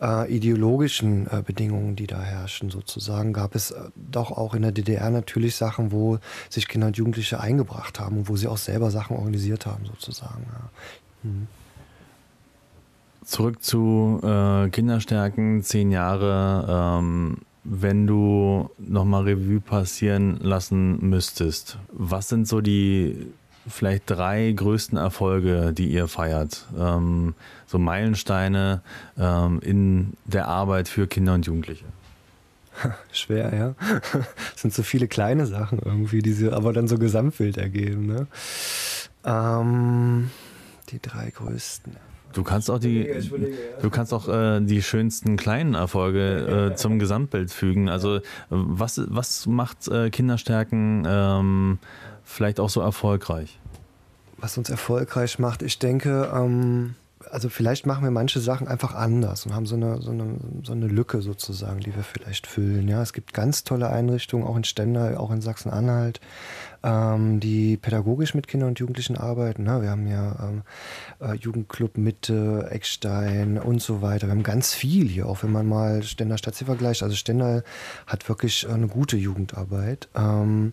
äh, 0.00 0.34
ideologischen 0.34 1.26
äh, 1.26 1.42
Bedingungen, 1.44 1.96
die 1.96 2.06
da 2.06 2.20
herrschen, 2.20 2.70
sozusagen, 2.70 3.32
gab 3.32 3.54
es 3.54 3.70
äh, 3.70 3.80
doch 3.94 4.30
auch 4.30 4.54
in 4.54 4.62
der 4.62 4.72
DDR 4.72 5.10
natürlich 5.10 5.56
Sachen, 5.56 5.92
wo 5.92 6.18
sich 6.48 6.68
Kinder 6.68 6.88
und 6.88 6.96
Jugendliche 6.96 7.40
eingebracht 7.40 8.00
haben 8.00 8.18
und 8.18 8.28
wo 8.28 8.36
sie 8.36 8.48
auch 8.48 8.58
selber 8.58 8.90
Sachen 8.90 9.16
organisiert 9.16 9.66
haben, 9.66 9.84
sozusagen. 9.86 10.46
Ja. 10.52 10.70
Mhm. 11.22 11.46
Zurück 13.24 13.62
zu 13.62 14.20
äh, 14.22 14.68
Kinderstärken, 14.70 15.62
zehn 15.62 15.90
Jahre. 15.90 16.98
Ähm, 16.98 17.38
wenn 17.62 18.06
du 18.06 18.70
nochmal 18.78 19.24
Revue 19.24 19.60
passieren 19.60 20.38
lassen 20.40 20.98
müsstest, 21.08 21.78
was 21.92 22.28
sind 22.28 22.48
so 22.48 22.60
die 22.60 23.32
vielleicht 23.68 24.04
drei 24.06 24.52
größten 24.52 24.98
Erfolge, 24.98 25.72
die 25.72 25.88
ihr 25.88 26.08
feiert? 26.08 26.66
Ähm, 26.78 27.34
so 27.66 27.78
Meilensteine 27.78 28.82
ähm, 29.18 29.60
in 29.62 30.14
der 30.24 30.48
Arbeit 30.48 30.88
für 30.88 31.06
Kinder 31.06 31.34
und 31.34 31.46
Jugendliche? 31.46 31.84
Schwer, 33.12 33.54
ja. 33.54 33.74
Es 34.54 34.62
sind 34.62 34.72
so 34.72 34.82
viele 34.82 35.08
kleine 35.08 35.46
Sachen 35.46 35.78
irgendwie, 35.84 36.20
die 36.22 36.32
sie 36.32 36.50
aber 36.50 36.72
dann 36.72 36.88
so 36.88 36.98
Gesamtbild 36.98 37.58
ergeben. 37.58 38.06
Ne? 38.06 38.26
Ähm, 39.24 40.30
die 40.90 41.00
drei 41.00 41.30
größten. 41.30 41.96
Du 42.32 42.44
kannst 42.44 42.70
auch 42.70 42.78
die, 42.78 43.10
du 43.82 43.90
kannst 43.90 44.14
auch 44.14 44.28
äh, 44.28 44.60
die 44.60 44.82
schönsten 44.82 45.36
kleinen 45.36 45.74
Erfolge 45.74 46.70
äh, 46.72 46.74
zum 46.76 47.00
Gesamtbild 47.00 47.50
fügen. 47.50 47.88
Also 47.88 48.20
was, 48.48 49.00
was 49.08 49.46
macht 49.46 49.88
äh, 49.88 50.10
Kinderstärken 50.10 51.04
ähm, 51.08 51.78
vielleicht 52.30 52.60
auch 52.60 52.70
so 52.70 52.80
erfolgreich? 52.80 53.58
Was 54.38 54.56
uns 54.56 54.70
erfolgreich 54.70 55.38
macht, 55.38 55.62
ich 55.62 55.78
denke, 55.78 56.30
ähm, 56.34 56.94
also 57.30 57.48
vielleicht 57.48 57.86
machen 57.86 58.02
wir 58.04 58.10
manche 58.10 58.40
Sachen 58.40 58.66
einfach 58.66 58.94
anders 58.94 59.44
und 59.44 59.54
haben 59.54 59.66
so 59.66 59.76
eine, 59.76 60.00
so 60.00 60.10
eine, 60.10 60.36
so 60.62 60.72
eine 60.72 60.86
Lücke 60.86 61.20
sozusagen, 61.20 61.80
die 61.80 61.94
wir 61.94 62.02
vielleicht 62.02 62.46
füllen. 62.46 62.88
Ja, 62.88 63.02
es 63.02 63.12
gibt 63.12 63.34
ganz 63.34 63.64
tolle 63.64 63.90
Einrichtungen, 63.90 64.46
auch 64.46 64.56
in 64.56 64.64
Stendal, 64.64 65.16
auch 65.16 65.30
in 65.30 65.42
Sachsen-Anhalt, 65.42 66.20
ähm, 66.82 67.40
die 67.40 67.76
pädagogisch 67.76 68.34
mit 68.34 68.48
Kindern 68.48 68.70
und 68.70 68.78
Jugendlichen 68.78 69.16
arbeiten. 69.16 69.64
Ne? 69.64 69.82
Wir 69.82 69.90
haben 69.90 70.06
ja 70.06 70.36
ähm, 70.42 70.62
äh, 71.20 71.34
Jugendclub 71.34 71.96
Mitte, 71.98 72.68
Eckstein 72.70 73.58
und 73.58 73.82
so 73.82 74.02
weiter. 74.02 74.26
Wir 74.26 74.32
haben 74.32 74.42
ganz 74.42 74.74
viel 74.74 75.08
hier, 75.08 75.26
auch 75.26 75.42
wenn 75.42 75.52
man 75.52 75.66
mal 75.66 76.02
Stendal 76.02 76.38
Stadtziel 76.38 76.66
vergleicht. 76.66 77.02
Also 77.02 77.16
Stendal 77.16 77.64
hat 78.06 78.28
wirklich 78.28 78.68
eine 78.68 78.88
gute 78.88 79.16
Jugendarbeit. 79.16 80.08
Ähm, 80.14 80.72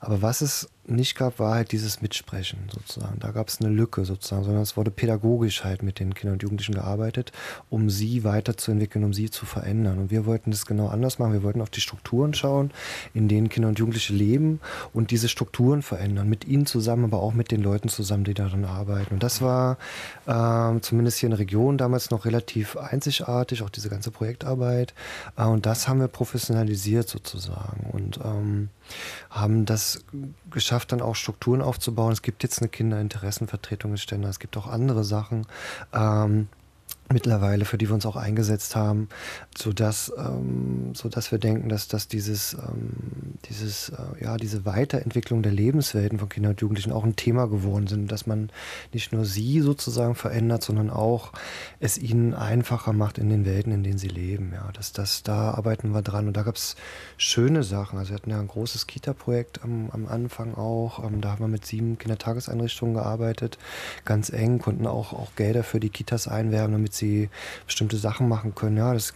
aber 0.00 0.22
was 0.22 0.40
es 0.40 0.68
nicht 0.88 1.16
gab, 1.16 1.38
war 1.38 1.54
halt 1.54 1.72
dieses 1.72 2.00
Mitsprechen 2.00 2.58
sozusagen. 2.72 3.18
Da 3.18 3.32
gab 3.32 3.48
es 3.48 3.60
eine 3.60 3.70
Lücke 3.70 4.04
sozusagen, 4.04 4.44
sondern 4.44 4.62
es 4.62 4.76
wurde 4.76 4.90
pädagogisch 4.90 5.64
halt 5.64 5.82
mit 5.82 5.98
den 5.98 6.14
Kindern 6.14 6.34
und 6.34 6.42
Jugendlichen 6.42 6.74
gearbeitet, 6.74 7.32
um 7.70 7.90
sie 7.90 8.24
weiterzuentwickeln, 8.24 9.04
um 9.04 9.12
sie 9.12 9.30
zu 9.30 9.46
verändern. 9.46 9.98
Und 9.98 10.10
wir 10.10 10.26
wollten 10.26 10.50
das 10.50 10.66
genau 10.66 10.88
anders 10.88 11.18
machen. 11.18 11.32
Wir 11.32 11.42
wollten 11.42 11.60
auf 11.60 11.70
die 11.70 11.80
Strukturen 11.80 12.34
schauen, 12.34 12.70
in 13.14 13.28
denen 13.28 13.48
Kinder 13.48 13.68
und 13.68 13.78
Jugendliche 13.78 14.12
leben 14.12 14.60
und 14.92 15.10
diese 15.10 15.28
Strukturen 15.28 15.45
verändern. 15.82 16.28
Mit 16.28 16.46
ihnen 16.46 16.66
zusammen, 16.66 17.04
aber 17.04 17.22
auch 17.22 17.32
mit 17.32 17.50
den 17.50 17.62
Leuten 17.62 17.88
zusammen, 17.88 18.24
die 18.24 18.34
daran 18.34 18.64
arbeiten. 18.64 19.14
Und 19.14 19.22
das 19.22 19.42
war 19.42 19.78
äh, 20.26 20.80
zumindest 20.80 21.18
hier 21.18 21.28
in 21.28 21.32
der 21.32 21.38
Region 21.38 21.78
damals 21.78 22.10
noch 22.10 22.24
relativ 22.24 22.76
einzigartig, 22.76 23.62
auch 23.62 23.70
diese 23.70 23.88
ganze 23.88 24.10
Projektarbeit. 24.10 24.94
Äh, 25.36 25.44
und 25.44 25.66
das 25.66 25.88
haben 25.88 26.00
wir 26.00 26.08
professionalisiert 26.08 27.08
sozusagen. 27.08 27.90
Und 27.92 28.18
ähm, 28.24 28.68
haben 29.30 29.64
das 29.64 30.04
geschafft, 30.50 30.92
dann 30.92 31.00
auch 31.00 31.16
Strukturen 31.16 31.62
aufzubauen. 31.62 32.12
Es 32.12 32.22
gibt 32.22 32.42
jetzt 32.42 32.60
eine 32.60 32.68
Kinderinteressenvertretung 32.68 33.92
in 33.92 33.98
Ständer, 33.98 34.28
es 34.28 34.38
gibt 34.38 34.56
auch 34.56 34.66
andere 34.66 35.04
Sachen. 35.04 35.46
Ähm, 35.92 36.48
mittlerweile, 37.12 37.64
für 37.64 37.78
die 37.78 37.88
wir 37.88 37.94
uns 37.94 38.06
auch 38.06 38.16
eingesetzt 38.16 38.74
haben, 38.74 39.08
sodass, 39.56 40.12
ähm, 40.18 40.94
sodass 40.94 41.30
wir 41.30 41.38
denken, 41.38 41.68
dass, 41.68 41.88
dass 41.88 42.08
dieses, 42.08 42.54
ähm, 42.54 43.36
dieses, 43.48 43.90
äh, 43.90 44.24
ja, 44.24 44.36
diese 44.36 44.64
Weiterentwicklung 44.64 45.42
der 45.42 45.52
Lebenswelten 45.52 46.18
von 46.18 46.28
Kindern 46.28 46.52
und 46.52 46.60
Jugendlichen 46.60 46.92
auch 46.92 47.04
ein 47.04 47.16
Thema 47.16 47.46
geworden 47.48 47.86
sind, 47.86 48.10
dass 48.10 48.26
man 48.26 48.50
nicht 48.92 49.12
nur 49.12 49.24
sie 49.24 49.60
sozusagen 49.60 50.14
verändert, 50.14 50.62
sondern 50.62 50.90
auch 50.90 51.32
es 51.78 51.96
ihnen 51.96 52.34
einfacher 52.34 52.92
macht 52.92 53.18
in 53.18 53.28
den 53.28 53.44
Welten, 53.44 53.72
in 53.72 53.84
denen 53.84 53.98
sie 53.98 54.08
leben. 54.08 54.52
Ja, 54.52 54.70
dass 54.72 54.92
das, 54.92 55.22
da 55.22 55.52
arbeiten 55.52 55.90
wir 55.90 56.02
dran 56.02 56.26
und 56.26 56.36
da 56.36 56.42
gab 56.42 56.56
es 56.56 56.76
schöne 57.16 57.62
Sachen. 57.62 57.98
Also 57.98 58.10
wir 58.10 58.16
hatten 58.16 58.30
ja 58.30 58.40
ein 58.40 58.48
großes 58.48 58.86
Kita-Projekt 58.86 59.62
am, 59.62 59.90
am 59.90 60.06
Anfang 60.06 60.54
auch. 60.54 61.04
Ähm, 61.04 61.20
da 61.20 61.30
haben 61.30 61.44
wir 61.44 61.48
mit 61.48 61.64
sieben 61.64 61.98
Kindertageseinrichtungen 61.98 62.94
gearbeitet, 62.94 63.58
ganz 64.04 64.30
eng, 64.30 64.58
konnten 64.58 64.86
auch, 64.86 65.12
auch 65.12 65.34
Gelder 65.36 65.62
für 65.62 65.78
die 65.78 65.90
Kitas 65.90 66.26
einwerben, 66.26 66.72
damit 66.72 66.95
sie 66.96 67.28
bestimmte 67.66 67.96
Sachen 67.96 68.28
machen 68.28 68.54
können. 68.54 68.76
Ja, 68.76 68.94
das, 68.94 69.14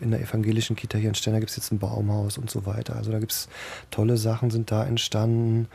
in 0.00 0.10
der 0.10 0.20
evangelischen 0.20 0.76
Kita 0.76 0.98
hier 0.98 1.08
in 1.08 1.14
Stenner 1.14 1.40
gibt 1.40 1.50
es 1.50 1.56
jetzt 1.56 1.72
ein 1.72 1.78
Baumhaus 1.78 2.38
und 2.38 2.50
so 2.50 2.66
weiter. 2.66 2.96
Also 2.96 3.12
da 3.12 3.18
gibt 3.18 3.32
es 3.32 3.48
tolle 3.90 4.16
Sachen, 4.16 4.50
sind 4.50 4.70
da 4.70 4.84
entstanden. 4.84 5.68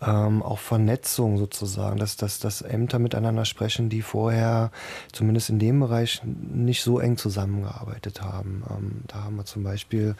Ähm, 0.00 0.42
auch 0.42 0.58
Vernetzung 0.58 1.38
sozusagen, 1.38 1.98
dass, 1.98 2.16
dass, 2.16 2.38
dass 2.38 2.62
Ämter 2.62 2.98
miteinander 2.98 3.44
sprechen, 3.44 3.88
die 3.88 4.02
vorher 4.02 4.70
zumindest 5.12 5.50
in 5.50 5.58
dem 5.58 5.80
Bereich 5.80 6.22
nicht 6.24 6.82
so 6.82 6.98
eng 6.98 7.16
zusammengearbeitet 7.16 8.22
haben. 8.22 8.62
Ähm, 8.70 9.02
da 9.06 9.24
haben 9.24 9.36
wir 9.36 9.44
zum 9.44 9.62
Beispiel, 9.62 10.14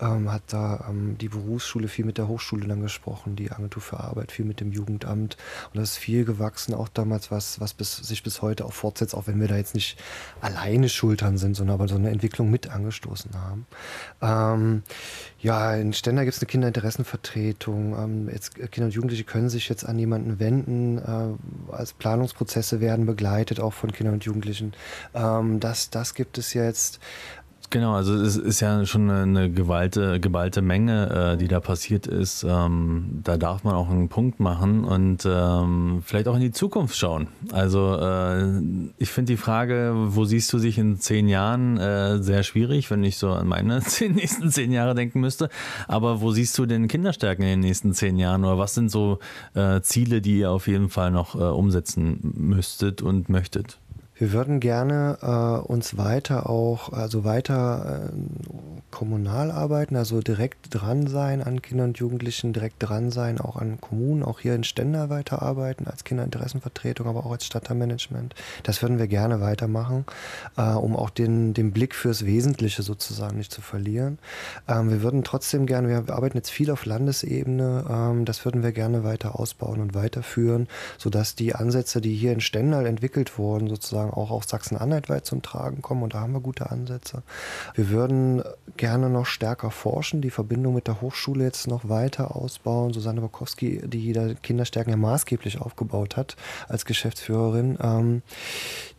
ähm, 0.00 0.30
hat 0.30 0.42
da 0.48 0.86
ähm, 0.88 1.16
die 1.18 1.28
Berufsschule 1.28 1.88
viel 1.88 2.04
mit 2.04 2.18
der 2.18 2.28
Hochschule 2.28 2.66
dann 2.66 2.82
gesprochen, 2.82 3.36
die 3.36 3.50
Agentur 3.50 3.82
für 3.82 4.00
Arbeit 4.00 4.32
viel 4.32 4.44
mit 4.44 4.60
dem 4.60 4.72
Jugendamt. 4.72 5.36
Und 5.72 5.80
das 5.80 5.92
ist 5.92 5.98
viel 5.98 6.24
gewachsen, 6.24 6.74
auch 6.74 6.88
damals, 6.88 7.30
was, 7.30 7.60
was 7.60 7.74
bis, 7.74 7.96
sich 7.96 8.22
bis 8.22 8.42
heute 8.42 8.64
auch 8.64 8.72
fortsetzt, 8.72 9.14
auch 9.14 9.26
wenn 9.26 9.40
wir 9.40 9.48
da 9.48 9.56
jetzt 9.56 9.74
nicht 9.74 9.98
alleine 10.40 10.88
Schultern 10.88 11.38
sind, 11.38 11.54
sondern 11.54 11.74
aber 11.74 11.88
so 11.88 11.94
eine 11.94 12.10
Entwicklung 12.10 12.50
mit 12.50 12.70
angestoßen 12.70 13.30
haben. 13.34 13.66
Ähm, 14.20 14.82
ja, 15.40 15.74
in 15.74 15.92
Stender 15.92 16.24
gibt 16.24 16.36
es 16.36 16.42
eine 16.42 16.46
Kinderinteressenvertretung. 16.46 17.96
Ähm, 17.98 18.28
jetzt, 18.32 18.54
Kinder 18.54 18.86
und 18.86 18.94
Jugendliche 18.94 19.24
können 19.24 19.48
sich 19.48 19.68
jetzt 19.68 19.84
an 19.84 19.98
jemanden 19.98 20.38
wenden. 20.38 20.98
Äh, 20.98 21.72
als 21.72 21.92
Planungsprozesse 21.92 22.80
werden 22.80 23.06
begleitet, 23.06 23.60
auch 23.60 23.72
von 23.72 23.92
Kindern 23.92 24.14
und 24.14 24.24
Jugendlichen. 24.24 24.72
Ähm, 25.14 25.60
das, 25.60 25.90
das 25.90 26.14
gibt 26.14 26.38
es 26.38 26.54
jetzt. 26.54 27.00
Genau, 27.74 27.94
also 27.94 28.14
es 28.14 28.36
ist 28.36 28.60
ja 28.60 28.86
schon 28.86 29.10
eine 29.10 29.50
geballte, 29.50 30.20
geballte 30.20 30.62
Menge, 30.62 31.32
äh, 31.32 31.36
die 31.36 31.48
da 31.48 31.58
passiert 31.58 32.06
ist. 32.06 32.46
Ähm, 32.48 33.20
da 33.24 33.36
darf 33.36 33.64
man 33.64 33.74
auch 33.74 33.90
einen 33.90 34.08
Punkt 34.08 34.38
machen 34.38 34.84
und 34.84 35.26
ähm, 35.28 36.00
vielleicht 36.06 36.28
auch 36.28 36.36
in 36.36 36.40
die 36.40 36.52
Zukunft 36.52 36.96
schauen. 36.96 37.26
Also 37.50 37.98
äh, 38.00 38.60
ich 38.98 39.10
finde 39.10 39.32
die 39.32 39.36
Frage, 39.36 39.92
wo 39.92 40.24
siehst 40.24 40.52
du 40.52 40.60
dich 40.60 40.78
in 40.78 41.00
zehn 41.00 41.26
Jahren, 41.26 41.76
äh, 41.76 42.22
sehr 42.22 42.44
schwierig, 42.44 42.92
wenn 42.92 43.02
ich 43.02 43.18
so 43.18 43.32
an 43.32 43.48
meine 43.48 43.80
zehn, 43.82 44.14
nächsten 44.14 44.52
zehn 44.52 44.70
Jahre 44.70 44.94
denken 44.94 45.18
müsste. 45.18 45.48
Aber 45.88 46.20
wo 46.20 46.30
siehst 46.30 46.56
du 46.56 46.66
denn 46.66 46.86
Kinderstärken 46.86 47.42
in 47.42 47.50
den 47.50 47.60
nächsten 47.60 47.92
zehn 47.92 48.18
Jahren 48.18 48.44
oder 48.44 48.56
was 48.56 48.74
sind 48.74 48.88
so 48.88 49.18
äh, 49.54 49.80
Ziele, 49.80 50.20
die 50.20 50.38
ihr 50.38 50.52
auf 50.52 50.68
jeden 50.68 50.90
Fall 50.90 51.10
noch 51.10 51.34
äh, 51.34 51.38
umsetzen 51.38 52.20
müsstet 52.36 53.02
und 53.02 53.28
möchtet? 53.28 53.80
Wir 54.24 54.32
würden 54.32 54.58
gerne 54.58 55.18
äh, 55.20 55.70
uns 55.70 55.98
weiter 55.98 56.48
auch, 56.48 56.90
also 56.94 57.24
weiter 57.24 58.08
äh, 58.08 58.12
kommunal 58.90 59.50
arbeiten, 59.50 59.96
also 59.96 60.22
direkt 60.22 60.68
dran 60.70 61.08
sein 61.08 61.42
an 61.42 61.60
Kindern 61.60 61.88
und 61.88 61.98
Jugendlichen, 61.98 62.54
direkt 62.54 62.76
dran 62.78 63.10
sein, 63.10 63.38
auch 63.38 63.56
an 63.56 63.82
Kommunen, 63.82 64.22
auch 64.22 64.40
hier 64.40 64.54
in 64.54 64.64
Stender 64.64 65.10
weiterarbeiten 65.10 65.86
als 65.86 66.04
Kinderinteressenvertretung, 66.04 67.06
aber 67.06 67.26
auch 67.26 67.32
als 67.32 67.44
Stadtteilmanagement. 67.44 68.34
Das 68.62 68.80
würden 68.80 68.98
wir 68.98 69.08
gerne 69.08 69.42
weitermachen, 69.42 70.06
äh, 70.56 70.70
um 70.70 70.96
auch 70.96 71.10
den, 71.10 71.52
den 71.52 71.72
Blick 71.72 71.94
fürs 71.94 72.24
Wesentliche 72.24 72.82
sozusagen 72.82 73.36
nicht 73.36 73.52
zu 73.52 73.60
verlieren. 73.60 74.18
Ähm, 74.68 74.88
wir 74.88 75.02
würden 75.02 75.22
trotzdem 75.22 75.66
gerne, 75.66 75.88
wir 75.88 76.14
arbeiten 76.14 76.38
jetzt 76.38 76.50
viel 76.50 76.70
auf 76.70 76.86
Landesebene, 76.86 77.84
ähm, 77.90 78.24
das 78.24 78.42
würden 78.46 78.62
wir 78.62 78.72
gerne 78.72 79.04
weiter 79.04 79.38
ausbauen 79.38 79.82
und 79.82 79.92
weiterführen, 79.92 80.66
sodass 80.96 81.34
die 81.34 81.54
Ansätze, 81.54 82.00
die 82.00 82.14
hier 82.14 82.32
in 82.32 82.40
Stendal 82.40 82.86
entwickelt 82.86 83.38
wurden, 83.38 83.68
sozusagen 83.68 84.13
auch 84.16 84.30
auf 84.30 84.44
Sachsen-Anhalt 84.44 85.08
weit 85.08 85.26
zum 85.26 85.42
Tragen 85.42 85.82
kommen 85.82 86.02
und 86.02 86.14
da 86.14 86.20
haben 86.20 86.32
wir 86.32 86.40
gute 86.40 86.70
Ansätze. 86.70 87.22
Wir 87.74 87.90
würden 87.90 88.42
gerne 88.76 89.10
noch 89.10 89.26
stärker 89.26 89.70
forschen, 89.70 90.22
die 90.22 90.30
Verbindung 90.30 90.74
mit 90.74 90.86
der 90.86 91.00
Hochschule 91.00 91.44
jetzt 91.44 91.66
noch 91.66 91.88
weiter 91.88 92.36
ausbauen. 92.36 92.92
Susanne 92.92 93.20
Bokowski, 93.20 93.82
die 93.86 94.12
da 94.12 94.34
Kinderstärken 94.34 94.90
ja 94.90 94.96
maßgeblich 94.96 95.60
aufgebaut 95.60 96.16
hat 96.16 96.36
als 96.68 96.84
Geschäftsführerin, 96.84 97.78
ähm, 97.80 98.22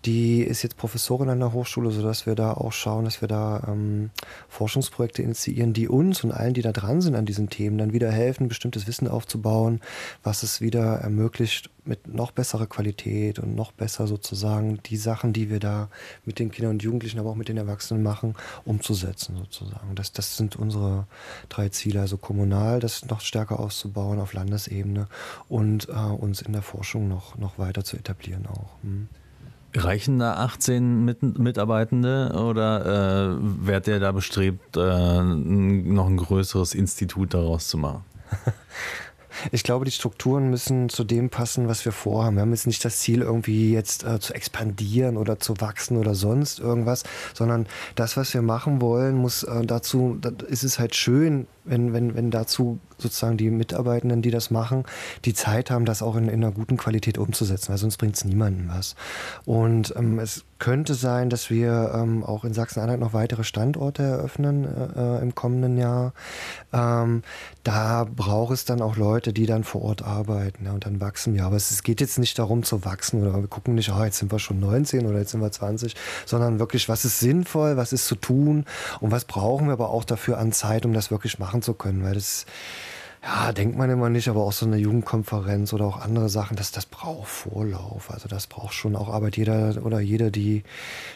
die 0.06 0.42
ist 0.42 0.62
jetzt 0.62 0.78
Professorin 0.78 1.30
an 1.30 1.40
der 1.40 1.54
Hochschule, 1.54 1.90
sodass 1.90 2.26
wir 2.26 2.36
da 2.36 2.54
auch 2.54 2.72
schauen, 2.72 3.06
dass 3.06 3.22
wir 3.22 3.28
da 3.28 3.64
ähm, 3.68 4.12
Forschungsprojekte 4.50 5.24
initiieren, 5.24 5.74
die 5.74 5.88
uns 5.88 6.24
und 6.24 6.32
allen, 6.32 6.54
die 6.54 6.62
da 6.62 6.72
dran 6.72 7.02
sind 7.02 7.16
an 7.16 7.26
diesen 7.26 7.50
Themen, 7.50 7.78
dann 7.78 7.94
wieder 7.94 8.12
helfen, 8.12 8.48
bestimmtes 8.48 8.88
Wissen 8.88 9.08
aufzubauen, 9.08 9.82
was 10.24 10.44
es 10.44 10.62
wieder 10.62 11.00
ermöglicht, 11.00 11.72
mit 11.88 12.08
noch 12.08 12.32
besserer 12.32 12.68
Qualität 12.68 13.40
und 13.40 13.56
noch 13.56 13.72
besser 13.72 14.08
sozusagen 14.08 14.80
die 14.86 14.98
Sachen, 14.98 15.34
die 15.34 15.50
wir 15.50 15.60
da 15.60 15.90
mit 16.26 16.40
den 16.40 16.52
Kindern 16.52 16.74
und 16.74 16.84
Jugendlichen, 16.84 17.20
aber 17.20 17.30
auch 17.30 17.36
mit 17.36 17.50
den 17.50 17.58
Erwachsenen 17.58 18.04
machen, 18.04 18.36
umzusetzen 18.66 19.36
sozusagen. 19.38 19.96
Das, 19.96 20.12
das 20.12 20.38
sind 20.38 20.56
unsere 20.56 21.08
drei 21.50 21.70
Ziele, 21.70 22.02
also 22.02 22.18
kommunal 22.18 22.80
das 22.80 23.06
noch 23.06 23.22
stärker 23.22 23.60
auszubauen 23.60 24.20
auf 24.20 24.34
Landesebene 24.34 25.08
und 25.50 25.90
äh, 25.90 25.92
uns 25.92 26.42
in 26.42 26.54
der 26.54 26.62
Forschung 26.62 27.08
noch, 27.08 27.38
noch 27.38 27.58
weiter 27.58 27.84
zu 27.84 27.98
etablieren 27.98 28.46
auch. 28.48 28.70
Hm. 28.82 29.08
Reichen 29.78 30.20
da 30.20 30.36
18 30.36 31.04
Mit 31.04 31.22
Mitarbeitende 31.38 32.32
oder 32.34 33.36
äh, 33.36 33.68
werdet 33.68 33.88
ihr 33.88 34.00
da 34.00 34.12
bestrebt, 34.12 34.78
äh, 34.78 35.24
noch 35.24 36.08
ein 36.08 36.18
größeres 36.18 36.74
Institut 36.74 37.34
daraus 37.34 37.68
zu 37.68 37.78
machen? 37.78 38.06
Ich 39.56 39.64
glaube, 39.64 39.86
die 39.86 39.92
Strukturen 39.92 40.50
müssen 40.50 40.90
zu 40.90 41.06
dem 41.06 41.30
passen, 41.30 41.70
was 41.70 41.86
wir 41.86 41.94
vorhaben. 41.94 42.36
Wir 42.36 42.42
haben 42.42 42.52
jetzt 42.52 42.68
nicht 42.68 42.84
das 42.84 43.00
Ziel, 43.00 43.22
irgendwie 43.22 43.72
jetzt 43.72 44.04
äh, 44.04 44.20
zu 44.20 44.34
expandieren 44.34 45.16
oder 45.16 45.40
zu 45.40 45.62
wachsen 45.62 45.96
oder 45.96 46.14
sonst 46.14 46.60
irgendwas, 46.60 47.04
sondern 47.34 47.66
das, 47.96 48.18
was 48.18 48.34
wir 48.34 48.42
machen 48.42 48.82
wollen, 48.82 49.16
muss 49.16 49.44
äh, 49.44 49.66
dazu, 49.66 50.18
da 50.20 50.32
ist 50.50 50.66
es 50.66 50.78
halt 50.78 50.94
schön, 50.94 51.48
wenn, 51.66 51.94
wenn, 51.94 52.16
wenn 52.16 52.32
dazu 52.32 52.80
sozusagen 52.98 53.38
die 53.38 53.50
Mitarbeitenden, 53.50 54.22
die 54.22 54.32
das 54.32 54.52
machen, 54.52 54.84
die 55.26 55.34
Zeit 55.34 55.70
haben, 55.70 55.86
das 55.86 56.02
auch 56.02 56.16
in, 56.16 56.30
in 56.30 56.44
einer 56.44 56.52
guten 56.52 56.78
Qualität 56.78 57.18
umzusetzen, 57.18 57.70
weil 57.70 57.78
sonst 57.78 57.98
bringt 57.98 58.16
es 58.16 58.26
niemandem 58.26 58.70
was. 58.70 58.96
Und 59.46 59.94
ähm, 59.98 60.20
es 60.20 60.46
könnte 60.58 60.94
sein, 60.94 61.30
dass 61.30 61.50
wir 61.50 61.92
ähm, 61.94 62.24
auch 62.24 62.46
in 62.46 62.54
Sachsen-Anhalt 62.54 63.00
noch 63.00 63.14
weitere 63.14 63.44
Standorte 63.44 64.04
eröffnen 64.04 64.66
äh, 64.96 65.22
im 65.22 65.36
kommenden 65.36 65.78
Jahr. 65.78 66.14
Ähm, 66.72 67.24
da 67.64 68.06
braucht 68.06 68.54
es 68.54 68.64
dann 68.64 68.82
auch 68.82 68.96
Leute, 68.96 69.34
die 69.34 69.46
dann 69.46 69.66
vor 69.66 69.82
Ort 69.82 70.04
arbeiten 70.04 70.66
ja, 70.66 70.72
und 70.72 70.86
dann 70.86 71.02
wachsen 71.02 71.34
wir. 71.34 71.46
Aber 71.46 71.58
es, 71.58 71.72
es, 71.72 71.84
geht 71.84 72.00
jetzt 72.00 72.20
nicht 72.20 72.40
darum 72.40 72.64
zu 72.64 72.86
wachsen 72.86 73.22
oder 73.22 73.36
wir 73.36 73.48
gucken 73.48 73.76
nicht, 73.76 73.92
oh, 73.92 74.04
jetzt 74.04 74.18
sind 74.18 74.32
wir 74.32 74.40
schon 74.40 74.60
19 74.60 75.06
oder 75.06 75.20
jetzt 75.20 75.32
sind 75.32 75.42
wir 75.42 75.52
20, 75.52 75.96
sondern 76.26 76.60
wirklich, 76.60 76.88
was 76.88 77.04
ist 77.04 77.20
sinnvoll, 77.20 77.76
was 77.76 77.92
ist 77.92 78.08
zu 78.08 78.16
tun 78.16 78.66
und 79.02 79.12
was 79.12 79.26
brauchen 79.26 79.68
wir 79.68 79.74
aber 79.74 79.90
auch 79.90 80.06
dafür 80.06 80.38
an 80.38 80.54
Zeit, 80.54 80.86
um 80.86 80.94
das 80.94 81.12
wirklich 81.12 81.38
machen 81.38 81.55
zu 81.62 81.74
können, 81.74 82.04
weil 82.04 82.14
das 82.14 82.46
ja, 83.26 83.52
denkt 83.54 83.76
man 83.76 83.90
immer 83.90 84.10
nicht, 84.10 84.28
aber 84.30 84.42
auch 84.42 84.52
so 84.52 84.68
eine 84.68 84.78
Jugendkonferenz 84.78 85.74
oder 85.74 85.86
auch 85.86 86.00
andere 86.00 86.30
Sachen, 86.30 86.56
das, 86.58 86.72
das 86.72 86.86
braucht 86.86 87.28
Vorlauf. 87.28 88.12
Also 88.12 88.28
das 88.28 88.46
braucht 88.46 88.76
schon 88.76 88.96
auch 88.96 89.10
Arbeit. 89.10 89.36
Jeder 89.36 89.84
oder 89.84 90.00
jede, 90.00 90.30
die 90.30 90.62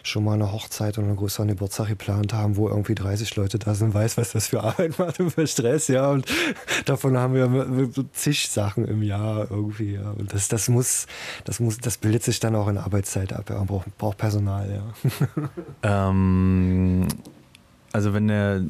schon 0.01 0.23
mal 0.23 0.33
eine 0.33 0.51
Hochzeit 0.51 0.97
oder 0.97 1.05
einen 1.05 1.17
größeren 1.17 1.49
Geburtstag 1.49 1.87
geplant 1.87 2.33
haben, 2.33 2.55
wo 2.55 2.67
irgendwie 2.67 2.95
30 2.95 3.35
Leute 3.35 3.59
da 3.59 3.75
sind, 3.75 3.93
weiß, 3.93 4.17
was 4.17 4.31
das 4.31 4.47
für 4.47 4.63
Arbeit 4.63 4.97
macht 4.99 5.19
und 5.19 5.29
für 5.29 5.45
Stress, 5.45 5.87
ja. 5.87 6.09
Und 6.09 6.25
davon 6.85 7.15
haben 7.15 7.35
wir 7.35 7.89
zig 8.13 8.49
Sachen 8.49 8.87
im 8.87 9.03
Jahr 9.03 9.51
irgendwie, 9.51 9.93
ja. 9.93 10.09
Und 10.09 10.33
das, 10.33 10.47
das 10.47 10.67
muss, 10.67 11.05
das 11.45 11.59
muss, 11.59 11.77
das 11.77 11.99
bildet 11.99 12.23
sich 12.23 12.39
dann 12.39 12.55
auch 12.55 12.69
in 12.69 12.79
Arbeitszeit 12.79 13.33
ab, 13.33 13.51
ja. 13.51 13.57
Man 13.57 13.67
braucht, 13.67 13.97
braucht 13.99 14.17
Personal, 14.17 14.81
ja. 15.83 16.09
ähm 16.09 17.07
also 17.91 18.13
wenn 18.13 18.29
er, 18.29 18.61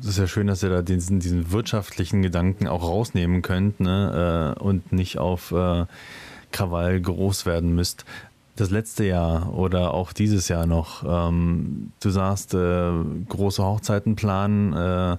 das 0.00 0.10
ist 0.10 0.18
ja 0.18 0.26
schön, 0.26 0.46
dass 0.46 0.62
ihr 0.62 0.70
da 0.70 0.82
diesen, 0.82 1.20
diesen 1.20 1.50
wirtschaftlichen 1.52 2.22
Gedanken 2.22 2.68
auch 2.68 2.82
rausnehmen 2.82 3.42
könnt 3.42 3.80
ne, 3.80 4.54
äh, 4.56 4.62
und 4.62 4.92
nicht 4.92 5.18
auf 5.18 5.52
äh, 5.52 5.86
Krawall 6.52 7.00
groß 7.00 7.46
werden 7.46 7.74
müsst. 7.74 8.04
Das 8.56 8.70
letzte 8.70 9.04
Jahr 9.04 9.52
oder 9.54 9.92
auch 9.92 10.14
dieses 10.14 10.48
Jahr 10.48 10.64
noch, 10.64 11.04
ähm, 11.06 11.92
du 12.00 12.08
sagst, 12.08 12.54
äh, 12.54 12.90
große 13.28 13.62
Hochzeiten 13.62 14.16
planen, 14.16 14.72
äh, 14.72 15.18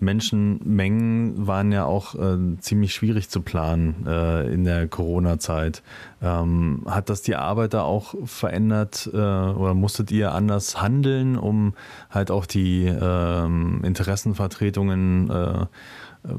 Menschenmengen 0.00 1.46
waren 1.46 1.70
ja 1.70 1.84
auch 1.84 2.14
äh, 2.14 2.38
ziemlich 2.60 2.94
schwierig 2.94 3.28
zu 3.28 3.42
planen 3.42 4.06
äh, 4.06 4.50
in 4.52 4.64
der 4.64 4.88
Corona-Zeit. 4.88 5.82
Ähm, 6.22 6.82
hat 6.86 7.10
das 7.10 7.20
die 7.20 7.36
Arbeit 7.36 7.74
da 7.74 7.82
auch 7.82 8.14
verändert 8.24 9.10
äh, 9.12 9.16
oder 9.16 9.74
musstet 9.74 10.10
ihr 10.10 10.32
anders 10.32 10.80
handeln, 10.80 11.36
um 11.36 11.74
halt 12.10 12.30
auch 12.30 12.46
die 12.46 12.86
ähm, 12.86 13.82
Interessenvertretungen 13.84 15.30
äh, 15.30 15.66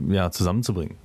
ja, 0.08 0.32
zusammenzubringen? 0.32 0.96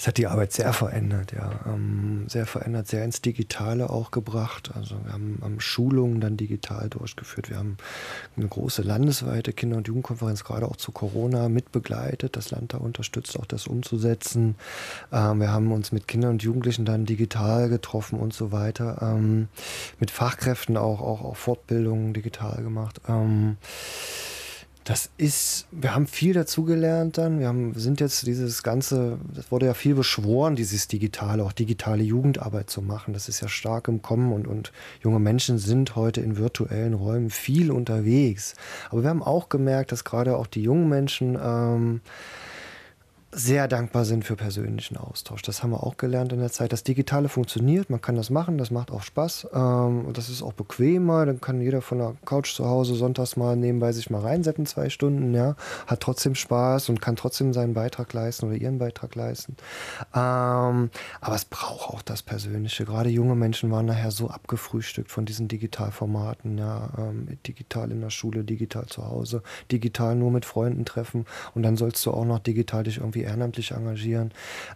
Es 0.00 0.06
hat 0.06 0.16
die 0.16 0.28
Arbeit 0.28 0.50
sehr 0.50 0.72
verändert, 0.72 1.32
ja. 1.32 1.60
Ähm, 1.66 2.24
sehr 2.26 2.46
verändert, 2.46 2.88
sehr 2.88 3.04
ins 3.04 3.20
Digitale 3.20 3.90
auch 3.90 4.10
gebracht. 4.10 4.70
Also 4.74 4.96
wir 5.04 5.12
haben, 5.12 5.38
haben, 5.42 5.60
Schulungen 5.60 6.22
dann 6.22 6.38
digital 6.38 6.88
durchgeführt. 6.88 7.50
Wir 7.50 7.58
haben 7.58 7.76
eine 8.34 8.48
große 8.48 8.80
landesweite 8.80 9.52
Kinder- 9.52 9.76
und 9.76 9.88
Jugendkonferenz 9.88 10.42
gerade 10.42 10.66
auch 10.66 10.76
zu 10.76 10.90
Corona 10.90 11.50
mitbegleitet. 11.50 12.34
Das 12.34 12.50
Land 12.50 12.72
da 12.72 12.78
unterstützt, 12.78 13.38
auch 13.38 13.44
das 13.44 13.66
umzusetzen. 13.66 14.54
Ähm, 15.12 15.38
wir 15.38 15.52
haben 15.52 15.70
uns 15.70 15.92
mit 15.92 16.08
Kindern 16.08 16.30
und 16.30 16.42
Jugendlichen 16.42 16.86
dann 16.86 17.04
digital 17.04 17.68
getroffen 17.68 18.18
und 18.18 18.32
so 18.32 18.52
weiter. 18.52 19.02
Ähm, 19.02 19.48
mit 19.98 20.10
Fachkräften 20.10 20.78
auch, 20.78 21.02
auch, 21.02 21.22
auch 21.22 21.36
Fortbildungen 21.36 22.14
digital 22.14 22.62
gemacht. 22.62 23.02
Das 24.84 25.10
ist, 25.18 25.66
wir 25.70 25.94
haben 25.94 26.06
viel 26.06 26.32
dazugelernt 26.32 27.18
dann. 27.18 27.38
Wir 27.38 27.48
haben, 27.48 27.74
sind 27.74 28.00
jetzt 28.00 28.26
dieses 28.26 28.62
ganze, 28.62 29.18
das 29.34 29.50
wurde 29.52 29.66
ja 29.66 29.74
viel 29.74 29.94
beschworen, 29.94 30.56
dieses 30.56 30.88
digitale, 30.88 31.44
auch 31.44 31.52
digitale 31.52 32.02
Jugendarbeit 32.02 32.70
zu 32.70 32.80
machen. 32.80 33.12
Das 33.12 33.28
ist 33.28 33.40
ja 33.40 33.48
stark 33.48 33.88
im 33.88 34.00
Kommen 34.00 34.32
und, 34.32 34.48
und 34.48 34.72
junge 35.02 35.20
Menschen 35.20 35.58
sind 35.58 35.96
heute 35.96 36.22
in 36.22 36.38
virtuellen 36.38 36.94
Räumen 36.94 37.28
viel 37.28 37.70
unterwegs. 37.70 38.54
Aber 38.88 39.02
wir 39.02 39.10
haben 39.10 39.22
auch 39.22 39.50
gemerkt, 39.50 39.92
dass 39.92 40.04
gerade 40.04 40.36
auch 40.36 40.46
die 40.46 40.62
jungen 40.62 40.88
Menschen 40.88 41.38
ähm, 41.40 42.00
sehr 43.32 43.68
dankbar 43.68 44.04
sind 44.04 44.24
für 44.24 44.34
persönlichen 44.34 44.96
Austausch. 44.96 45.42
Das 45.42 45.62
haben 45.62 45.70
wir 45.70 45.84
auch 45.84 45.96
gelernt 45.96 46.32
in 46.32 46.40
der 46.40 46.50
Zeit. 46.50 46.72
Das 46.72 46.82
Digitale 46.82 47.28
funktioniert, 47.28 47.88
man 47.88 48.00
kann 48.00 48.16
das 48.16 48.28
machen, 48.28 48.58
das 48.58 48.72
macht 48.72 48.90
auch 48.90 49.02
Spaß. 49.02 49.48
Ähm, 49.54 50.08
das 50.12 50.28
ist 50.28 50.42
auch 50.42 50.52
bequemer. 50.52 51.26
Dann 51.26 51.40
kann 51.40 51.60
jeder 51.60 51.80
von 51.80 51.98
der 51.98 52.16
Couch 52.24 52.52
zu 52.54 52.66
Hause 52.66 52.96
sonntags 52.96 53.36
mal 53.36 53.54
nebenbei 53.54 53.92
sich 53.92 54.10
mal 54.10 54.20
reinsetzen, 54.20 54.66
zwei 54.66 54.90
Stunden, 54.90 55.32
ja, 55.32 55.54
hat 55.86 56.00
trotzdem 56.00 56.34
Spaß 56.34 56.88
und 56.88 57.00
kann 57.00 57.14
trotzdem 57.14 57.52
seinen 57.52 57.72
Beitrag 57.72 58.12
leisten 58.12 58.46
oder 58.46 58.56
ihren 58.56 58.78
Beitrag 58.78 59.14
leisten. 59.14 59.56
Ähm, 60.12 60.90
aber 61.20 61.36
es 61.36 61.44
braucht 61.44 61.90
auch 61.90 62.02
das 62.02 62.22
Persönliche. 62.22 62.84
Gerade 62.84 63.10
junge 63.10 63.36
Menschen 63.36 63.70
waren 63.70 63.86
nachher 63.86 64.10
so 64.10 64.28
abgefrühstückt 64.28 65.10
von 65.10 65.24
diesen 65.24 65.46
Digitalformaten, 65.46 66.58
ja, 66.58 66.90
ähm, 66.98 67.28
digital 67.46 67.92
in 67.92 68.00
der 68.00 68.10
Schule, 68.10 68.42
digital 68.42 68.86
zu 68.86 69.06
Hause, 69.06 69.44
digital 69.70 70.16
nur 70.16 70.32
mit 70.32 70.44
Freunden 70.44 70.84
treffen 70.84 71.26
und 71.54 71.62
dann 71.62 71.76
sollst 71.76 72.04
du 72.04 72.10
auch 72.10 72.24
noch 72.24 72.40
digital 72.40 72.82
dich 72.82 72.98
irgendwie 72.98 73.19
irgendwie 73.20 73.30
ehrenamtlich 73.30 73.70
engagieren. 73.72 74.32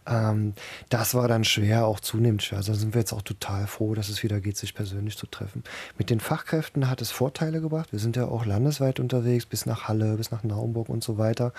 Ähm, 0.07 0.55
das 0.89 1.15
war 1.15 1.29
dann 1.29 1.45
schwer, 1.45 1.87
auch 1.87 2.01
zunehmend 2.01 2.43
schwer. 2.43 2.59
Also 2.59 2.75
sind 2.75 2.95
wir 2.95 3.01
jetzt 3.01 3.13
auch 3.13 3.23
total 3.23 3.67
froh, 3.67 3.95
dass 3.95 4.09
es 4.09 4.23
wieder 4.23 4.41
geht, 4.41 4.57
sich 4.57 4.75
persönlich 4.75 5.17
zu 5.17 5.27
treffen. 5.27 5.65
Mit 5.99 6.11
den 6.11 6.21
Fachkräften 6.21 6.89
hat 6.89 7.01
es 7.01 7.11
Vorteile 7.11 7.61
gebracht. 7.61 7.93
Wir 7.93 7.99
sind 7.99 8.17
ja 8.17 8.27
auch 8.27 8.47
landesweit 8.47 9.01
unterwegs, 9.01 9.47
bis 9.47 9.67
nach 9.67 9.89
Halle, 9.89 10.17
bis 10.17 10.31
nach 10.31 10.45
Naumburg 10.45 10.89
und 10.89 11.03
so 11.03 11.19
weiter. 11.19 11.53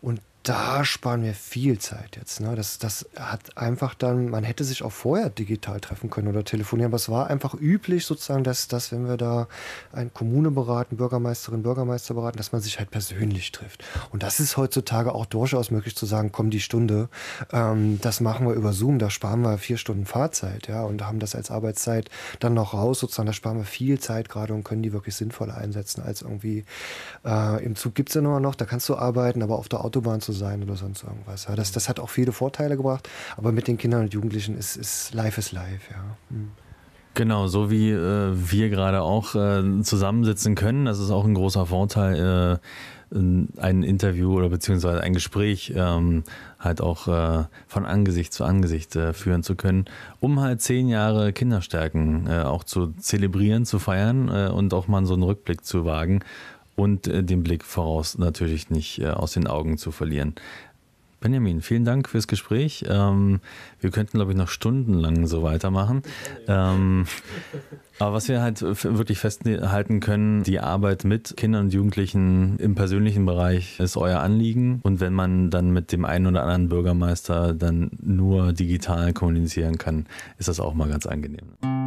Und 0.00 0.20
da 0.42 0.84
sparen 0.84 1.22
wir 1.22 1.34
viel 1.34 1.78
Zeit 1.78 2.16
jetzt. 2.16 2.40
Ne? 2.40 2.56
Das, 2.56 2.78
das 2.78 3.08
hat 3.16 3.56
einfach 3.56 3.94
dann, 3.94 4.28
man 4.28 4.42
hätte 4.42 4.64
sich 4.64 4.82
auch 4.82 4.90
vorher 4.90 5.30
digital 5.30 5.80
treffen 5.80 6.10
können 6.10 6.28
oder 6.28 6.44
telefonieren, 6.44 6.90
aber 6.90 6.96
es 6.96 7.08
war 7.08 7.28
einfach 7.28 7.54
üblich 7.54 8.06
sozusagen, 8.06 8.42
dass, 8.42 8.66
dass 8.66 8.90
wenn 8.90 9.06
wir 9.06 9.16
da 9.16 9.46
eine 9.92 10.10
Kommune 10.10 10.50
beraten, 10.50 10.96
Bürgermeisterin, 10.96 11.62
Bürgermeister 11.62 12.14
beraten, 12.14 12.38
dass 12.38 12.50
man 12.50 12.60
sich 12.60 12.78
halt 12.78 12.90
persönlich 12.90 13.52
trifft. 13.52 13.84
Und 14.10 14.24
das 14.24 14.40
ist 14.40 14.56
heutzutage 14.56 15.14
auch 15.14 15.26
durchaus 15.26 15.70
möglich 15.70 15.94
zu 15.94 16.06
sagen, 16.06 16.32
komm 16.32 16.50
die 16.50 16.60
Stunde, 16.60 17.08
ähm, 17.52 18.00
das 18.00 18.20
machen 18.20 18.46
wir 18.46 18.54
über 18.54 18.72
Zoom, 18.72 18.98
da 18.98 19.10
sparen 19.10 19.42
wir 19.42 19.58
vier 19.58 19.76
Stunden 19.76 20.06
Fahrzeit, 20.06 20.66
ja, 20.66 20.82
und 20.82 21.06
haben 21.06 21.20
das 21.20 21.36
als 21.36 21.52
Arbeitszeit 21.52 22.10
dann 22.40 22.54
noch 22.54 22.74
raus 22.74 22.98
sozusagen, 22.98 23.26
da 23.26 23.32
sparen 23.32 23.58
wir 23.58 23.64
viel 23.64 24.00
Zeit 24.00 24.28
gerade 24.28 24.54
und 24.54 24.64
können 24.64 24.82
die 24.82 24.92
wirklich 24.92 25.14
sinnvoller 25.14 25.56
einsetzen 25.56 26.02
als 26.02 26.22
irgendwie 26.22 26.64
äh, 27.24 27.64
im 27.64 27.76
Zug 27.76 27.94
gibt 27.94 28.08
es 28.08 28.14
ja 28.16 28.20
nur 28.20 28.40
noch, 28.40 28.56
da 28.56 28.64
kannst 28.64 28.88
du 28.88 28.96
arbeiten, 28.96 29.42
aber 29.42 29.56
auf 29.58 29.68
der 29.68 29.84
Autobahn 29.84 30.20
zu 30.20 30.31
sein 30.32 30.62
oder 30.62 30.76
sonst 30.76 31.02
irgendwas. 31.02 31.46
Ja, 31.48 31.56
das, 31.56 31.72
das 31.72 31.88
hat 31.88 32.00
auch 32.00 32.10
viele 32.10 32.32
Vorteile 32.32 32.76
gebracht, 32.76 33.08
aber 33.36 33.52
mit 33.52 33.68
den 33.68 33.78
Kindern 33.78 34.02
und 34.02 34.14
Jugendlichen 34.14 34.56
ist, 34.56 34.76
ist 34.76 35.14
Life 35.14 35.38
is 35.38 35.52
Life, 35.52 35.92
ja. 35.92 36.16
Hm. 36.30 36.50
Genau, 37.14 37.46
so 37.46 37.70
wie 37.70 37.90
äh, 37.90 38.30
wir 38.32 38.70
gerade 38.70 39.02
auch 39.02 39.34
äh, 39.34 39.82
zusammensitzen 39.82 40.54
können, 40.54 40.86
das 40.86 40.98
ist 40.98 41.10
auch 41.10 41.26
ein 41.26 41.34
großer 41.34 41.66
Vorteil, 41.66 42.58
äh, 42.58 42.66
ein 43.14 43.82
Interview 43.82 44.32
oder 44.34 44.48
beziehungsweise 44.48 45.02
ein 45.02 45.12
Gespräch 45.12 45.74
ähm, 45.76 46.24
halt 46.58 46.80
auch 46.80 47.08
äh, 47.08 47.44
von 47.66 47.84
Angesicht 47.84 48.32
zu 48.32 48.44
Angesicht 48.44 48.96
äh, 48.96 49.12
führen 49.12 49.42
zu 49.42 49.54
können, 49.54 49.84
um 50.20 50.40
halt 50.40 50.62
zehn 50.62 50.88
Jahre 50.88 51.34
Kinderstärken 51.34 52.26
äh, 52.26 52.40
auch 52.40 52.64
zu 52.64 52.92
zelebrieren, 52.92 53.66
zu 53.66 53.78
feiern 53.78 54.30
und 54.30 54.72
auch 54.72 54.88
mal 54.88 55.04
so 55.04 55.12
einen 55.12 55.24
Rückblick 55.24 55.64
zu 55.64 55.84
wagen 55.84 56.20
und 56.82 57.06
äh, 57.06 57.22
den 57.22 57.42
Blick 57.42 57.64
voraus 57.64 58.18
natürlich 58.18 58.70
nicht 58.70 59.00
äh, 59.00 59.08
aus 59.08 59.32
den 59.32 59.46
Augen 59.46 59.78
zu 59.78 59.92
verlieren. 59.92 60.34
Benjamin, 61.20 61.60
vielen 61.60 61.84
Dank 61.84 62.08
fürs 62.08 62.26
Gespräch. 62.26 62.84
Ähm, 62.88 63.40
wir 63.80 63.90
könnten, 63.90 64.18
glaube 64.18 64.32
ich, 64.32 64.36
noch 64.36 64.48
stundenlang 64.48 65.28
so 65.28 65.44
weitermachen. 65.44 66.02
Ähm, 66.48 67.06
aber 68.00 68.14
was 68.14 68.26
wir 68.26 68.42
halt 68.42 68.60
wirklich 68.60 69.20
festhalten 69.20 70.00
können, 70.00 70.42
die 70.42 70.58
Arbeit 70.58 71.04
mit 71.04 71.36
Kindern 71.36 71.66
und 71.66 71.72
Jugendlichen 71.72 72.58
im 72.58 72.74
persönlichen 72.74 73.24
Bereich 73.24 73.78
ist 73.78 73.96
euer 73.96 74.18
Anliegen. 74.18 74.80
Und 74.82 74.98
wenn 74.98 75.14
man 75.14 75.50
dann 75.50 75.70
mit 75.70 75.92
dem 75.92 76.04
einen 76.04 76.26
oder 76.26 76.42
anderen 76.42 76.68
Bürgermeister 76.68 77.54
dann 77.54 77.92
nur 78.02 78.52
digital 78.52 79.12
kommunizieren 79.12 79.78
kann, 79.78 80.06
ist 80.38 80.48
das 80.48 80.58
auch 80.58 80.74
mal 80.74 80.88
ganz 80.88 81.06
angenehm. 81.06 81.81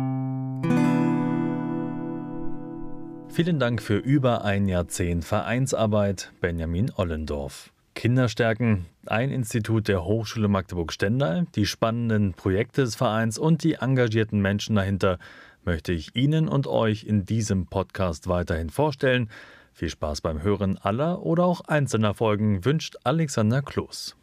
Vielen 3.35 3.59
Dank 3.59 3.81
für 3.81 3.97
über 3.97 4.45
ein 4.45 4.69
Jahrzehnt 4.69 5.25
Vereinsarbeit, 5.25 6.31
Benjamin 6.39 6.89
Ollendorf. 6.95 7.73
Kinderstärken, 7.93 8.85
ein 9.07 9.29
Institut 9.29 9.89
der 9.89 10.05
Hochschule 10.05 10.47
Magdeburg-Stendal, 10.47 11.45
die 11.53 11.65
spannenden 11.65 12.33
Projekte 12.33 12.83
des 12.83 12.95
Vereins 12.95 13.37
und 13.37 13.65
die 13.65 13.73
engagierten 13.73 14.39
Menschen 14.39 14.77
dahinter. 14.77 15.19
möchte 15.65 15.91
ich 15.91 16.15
Ihnen 16.15 16.47
und 16.47 16.65
euch 16.65 17.03
in 17.03 17.25
diesem 17.25 17.65
Podcast 17.65 18.29
weiterhin 18.29 18.69
vorstellen. 18.69 19.29
Viel 19.73 19.89
Spaß 19.89 20.21
beim 20.21 20.41
Hören 20.41 20.77
aller 20.77 21.21
oder 21.21 21.43
auch 21.43 21.59
einzelner 21.59 22.13
Folgen 22.13 22.63
wünscht 22.63 22.95
Alexander 23.03 23.61
Kloß. 23.61 24.15